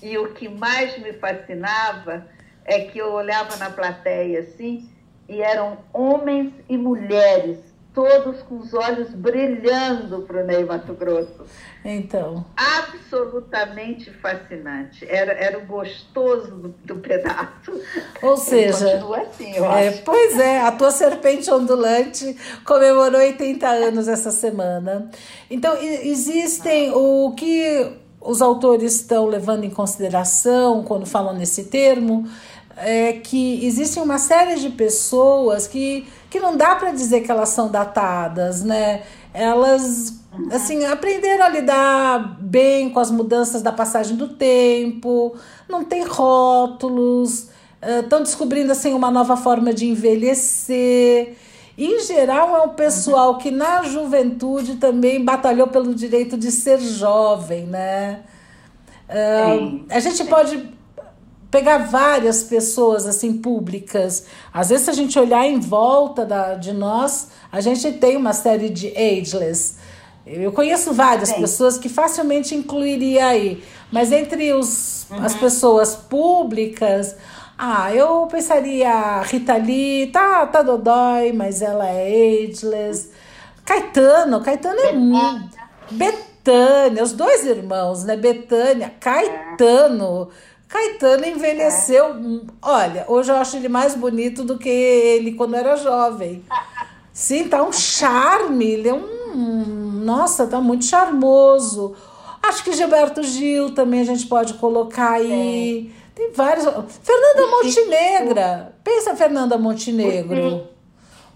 [0.01, 2.25] e o que mais me fascinava
[2.69, 4.87] é que eu olhava na plateia assim
[5.27, 7.57] e eram homens e mulheres,
[7.93, 11.45] todos com os olhos brilhando para o Ney Mato Grosso.
[11.83, 12.45] Então.
[12.55, 15.05] Absolutamente fascinante.
[15.07, 17.71] Era, era o gostoso do, do pedaço.
[18.21, 18.91] Ou seja.
[18.91, 20.03] Continua assim, eu é, acho.
[20.03, 25.09] Pois é, a tua serpente ondulante comemorou 80 anos essa semana.
[25.49, 32.27] Então, existem o que os autores estão levando em consideração quando falam nesse termo
[32.81, 37.49] é que existe uma série de pessoas que, que não dá para dizer que elas
[37.49, 39.03] são datadas, né?
[39.33, 40.19] Elas
[40.51, 45.35] assim aprenderam a lidar bem com as mudanças da passagem do tempo,
[45.67, 47.49] não tem rótulos,
[47.81, 51.35] estão descobrindo assim uma nova forma de envelhecer.
[51.77, 57.65] Em geral, é um pessoal que na juventude também batalhou pelo direito de ser jovem,
[57.65, 58.21] né?
[59.09, 60.78] Uh, a gente pode
[61.51, 64.25] pegar várias pessoas assim públicas.
[64.53, 68.33] Às vezes, se a gente olhar em volta da, de nós, a gente tem uma
[68.33, 69.77] série de ageless.
[70.25, 71.41] Eu conheço várias Sim.
[71.41, 73.63] pessoas que facilmente incluiria aí.
[73.91, 75.25] Mas entre os, uhum.
[75.25, 77.15] as pessoas públicas,
[77.57, 83.11] ah, eu pensaria Rita Lee, tá, tá dodói, mas ela é ageless.
[83.65, 85.57] Caetano, Caetano é muito.
[85.91, 88.15] Betânia, os dois irmãos, né?
[88.15, 90.29] Betânia, Caetano.
[90.69, 92.05] Caetano envelheceu.
[92.05, 92.41] É.
[92.61, 96.45] Olha, hoje eu acho ele mais bonito do que ele quando era jovem.
[97.11, 100.03] Sim, tá um charme, ele é um.
[100.05, 101.95] Nossa, tá muito charmoso.
[102.41, 105.91] Acho que Gilberto Gil também a gente pode colocar aí.
[105.95, 105.99] É.
[106.15, 106.65] Tem vários.
[106.65, 108.75] Fernanda Montenegra.
[108.83, 110.67] Pensa Fernanda Montenegro.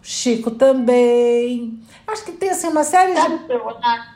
[0.02, 1.80] Chico também.
[2.06, 3.20] Acho que tem assim uma série de.
[3.50, 4.14] Eu acho,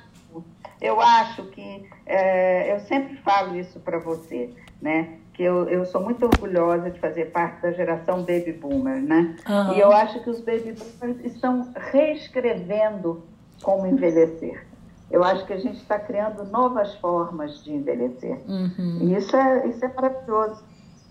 [0.80, 1.90] eu acho que.
[2.06, 5.18] É, eu sempre falo isso para você, né?
[5.34, 9.36] Que eu, eu sou muito orgulhosa de fazer parte da geração baby boomer, né?
[9.48, 9.74] Uhum.
[9.74, 13.24] E eu acho que os baby boomers estão reescrevendo
[13.62, 14.66] como envelhecer.
[15.10, 18.40] Eu acho que a gente está criando novas formas de envelhecer.
[18.48, 19.00] Uhum.
[19.02, 20.64] E isso é, isso é maravilhoso,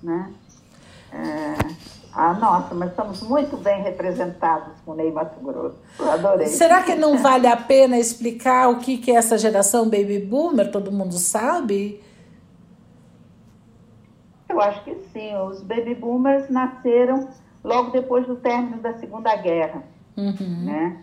[0.02, 0.32] né?
[1.12, 1.96] É...
[2.16, 5.76] Ah, nossa, mas estamos muito bem representados com o Ney Mato Grosso.
[6.00, 6.46] Eu adorei.
[6.46, 10.70] Será que não vale a pena explicar o que, que é essa geração baby boomer?
[10.70, 12.02] Todo mundo sabe?
[14.56, 15.36] Eu acho que sim.
[15.36, 17.28] Os baby boomers nasceram
[17.62, 19.82] logo depois do término da Segunda Guerra.
[20.16, 20.64] Uhum.
[20.64, 21.02] Né?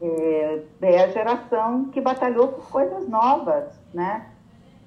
[0.00, 4.26] É, é a geração que batalhou por coisas novas, né?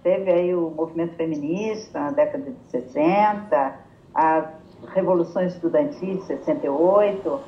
[0.04, 3.76] Teve aí o movimento feminista na década de 60,
[4.14, 4.50] a
[4.94, 7.40] Revolução Estudantil de 68,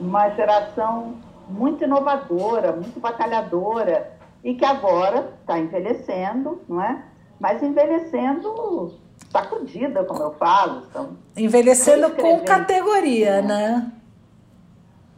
[0.00, 1.16] uma geração
[1.48, 4.12] muito inovadora, muito batalhadora,
[4.42, 7.02] e que agora está envelhecendo, não é?
[7.38, 8.98] Mas envelhecendo
[9.30, 10.84] sacudida, como eu falo.
[10.90, 13.92] Então, envelhecendo com categoria, né?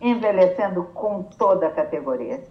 [0.01, 2.43] envelhecendo com toda a categoria.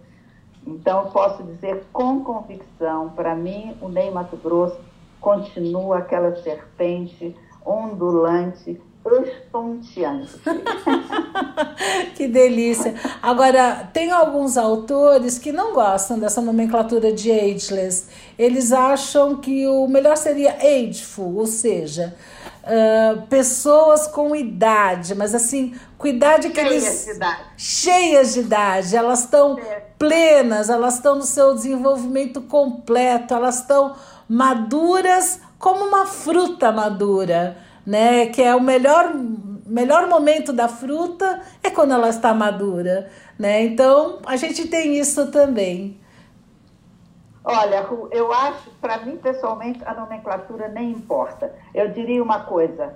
[0.66, 4.78] Então, posso dizer com convicção, para mim, o Ney Mato Grosso
[5.20, 7.34] continua aquela serpente
[7.64, 8.80] ondulante,
[9.24, 10.40] estonteante.
[12.14, 12.94] que delícia.
[13.22, 18.08] Agora, tem alguns autores que não gostam dessa nomenclatura de ageless.
[18.38, 22.14] Eles acham que o melhor seria ageful, ou seja,
[22.62, 27.04] uh, pessoas com idade, mas assim, com idade que cheias eles.
[27.04, 27.42] De idade.
[27.56, 28.96] Cheias de idade.
[28.96, 29.82] Elas estão é.
[29.98, 33.94] plenas, elas estão no seu desenvolvimento completo, elas estão
[34.28, 38.26] maduras como uma fruta madura, né?
[38.26, 39.14] Que é o melhor
[39.70, 43.08] melhor momento da fruta é quando ela está madura,
[43.38, 43.62] né?
[43.62, 46.00] Então, a gente tem isso também.
[47.42, 51.54] Olha, eu acho, para mim pessoalmente, a nomenclatura nem importa.
[51.72, 52.94] Eu diria uma coisa: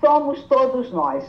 [0.00, 1.24] somos todos nós.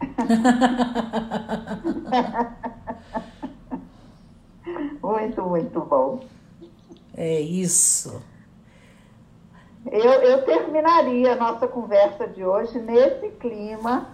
[5.02, 6.20] muito, muito bom.
[7.14, 8.22] É isso.
[9.90, 14.08] Eu, eu terminaria a nossa conversa de hoje nesse clima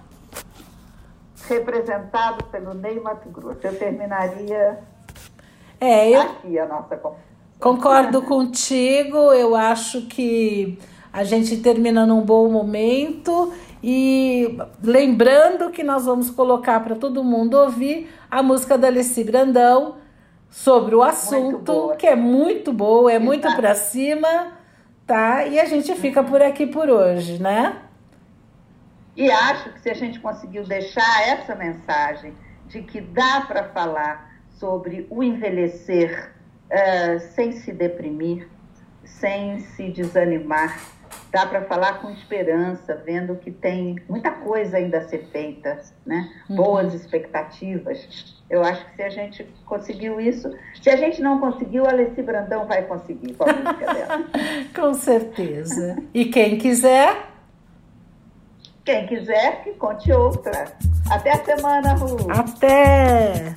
[1.46, 3.60] representado pelo Ney Mato Grosso.
[3.62, 4.78] Eu terminaria
[5.80, 6.20] é, eu...
[6.20, 7.28] aqui a nossa conversa.
[7.60, 10.78] Concordo contigo, eu acho que
[11.12, 13.52] a gente termina num bom momento
[13.82, 19.96] e lembrando que nós vamos colocar para todo mundo ouvir a música da Alessi Brandão
[20.48, 24.57] sobre o assunto, que é muito boa, é muito para cima,
[25.08, 25.46] tá?
[25.46, 27.80] E a gente fica por aqui por hoje, né?
[29.16, 32.34] E acho que se a gente conseguiu deixar essa mensagem
[32.66, 36.30] de que dá para falar sobre o envelhecer
[36.70, 38.48] uh, sem se deprimir,
[39.02, 40.78] sem se desanimar.
[41.32, 46.30] Dá para falar com esperança, vendo que tem muita coisa ainda a ser feita, né?
[46.50, 46.56] Uhum.
[46.56, 48.37] boas expectativas.
[48.50, 50.50] Eu acho que se a gente conseguiu isso,
[50.82, 54.24] se a gente não conseguiu, a Alessi Brandão vai conseguir com a música dela.
[54.74, 56.02] com certeza.
[56.14, 57.26] E quem quiser?
[58.84, 60.72] Quem quiser, que conte outra.
[61.10, 62.16] Até a semana, Ru.
[62.30, 63.54] Até!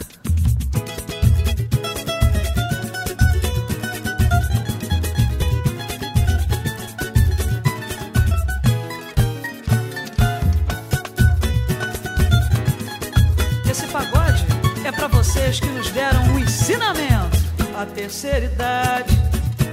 [16.71, 17.37] Ensinamento.
[17.77, 19.21] A terceira idade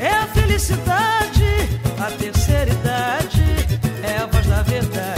[0.00, 1.44] é a felicidade.
[1.98, 3.42] A terceira idade
[4.02, 5.17] é a voz da verdade.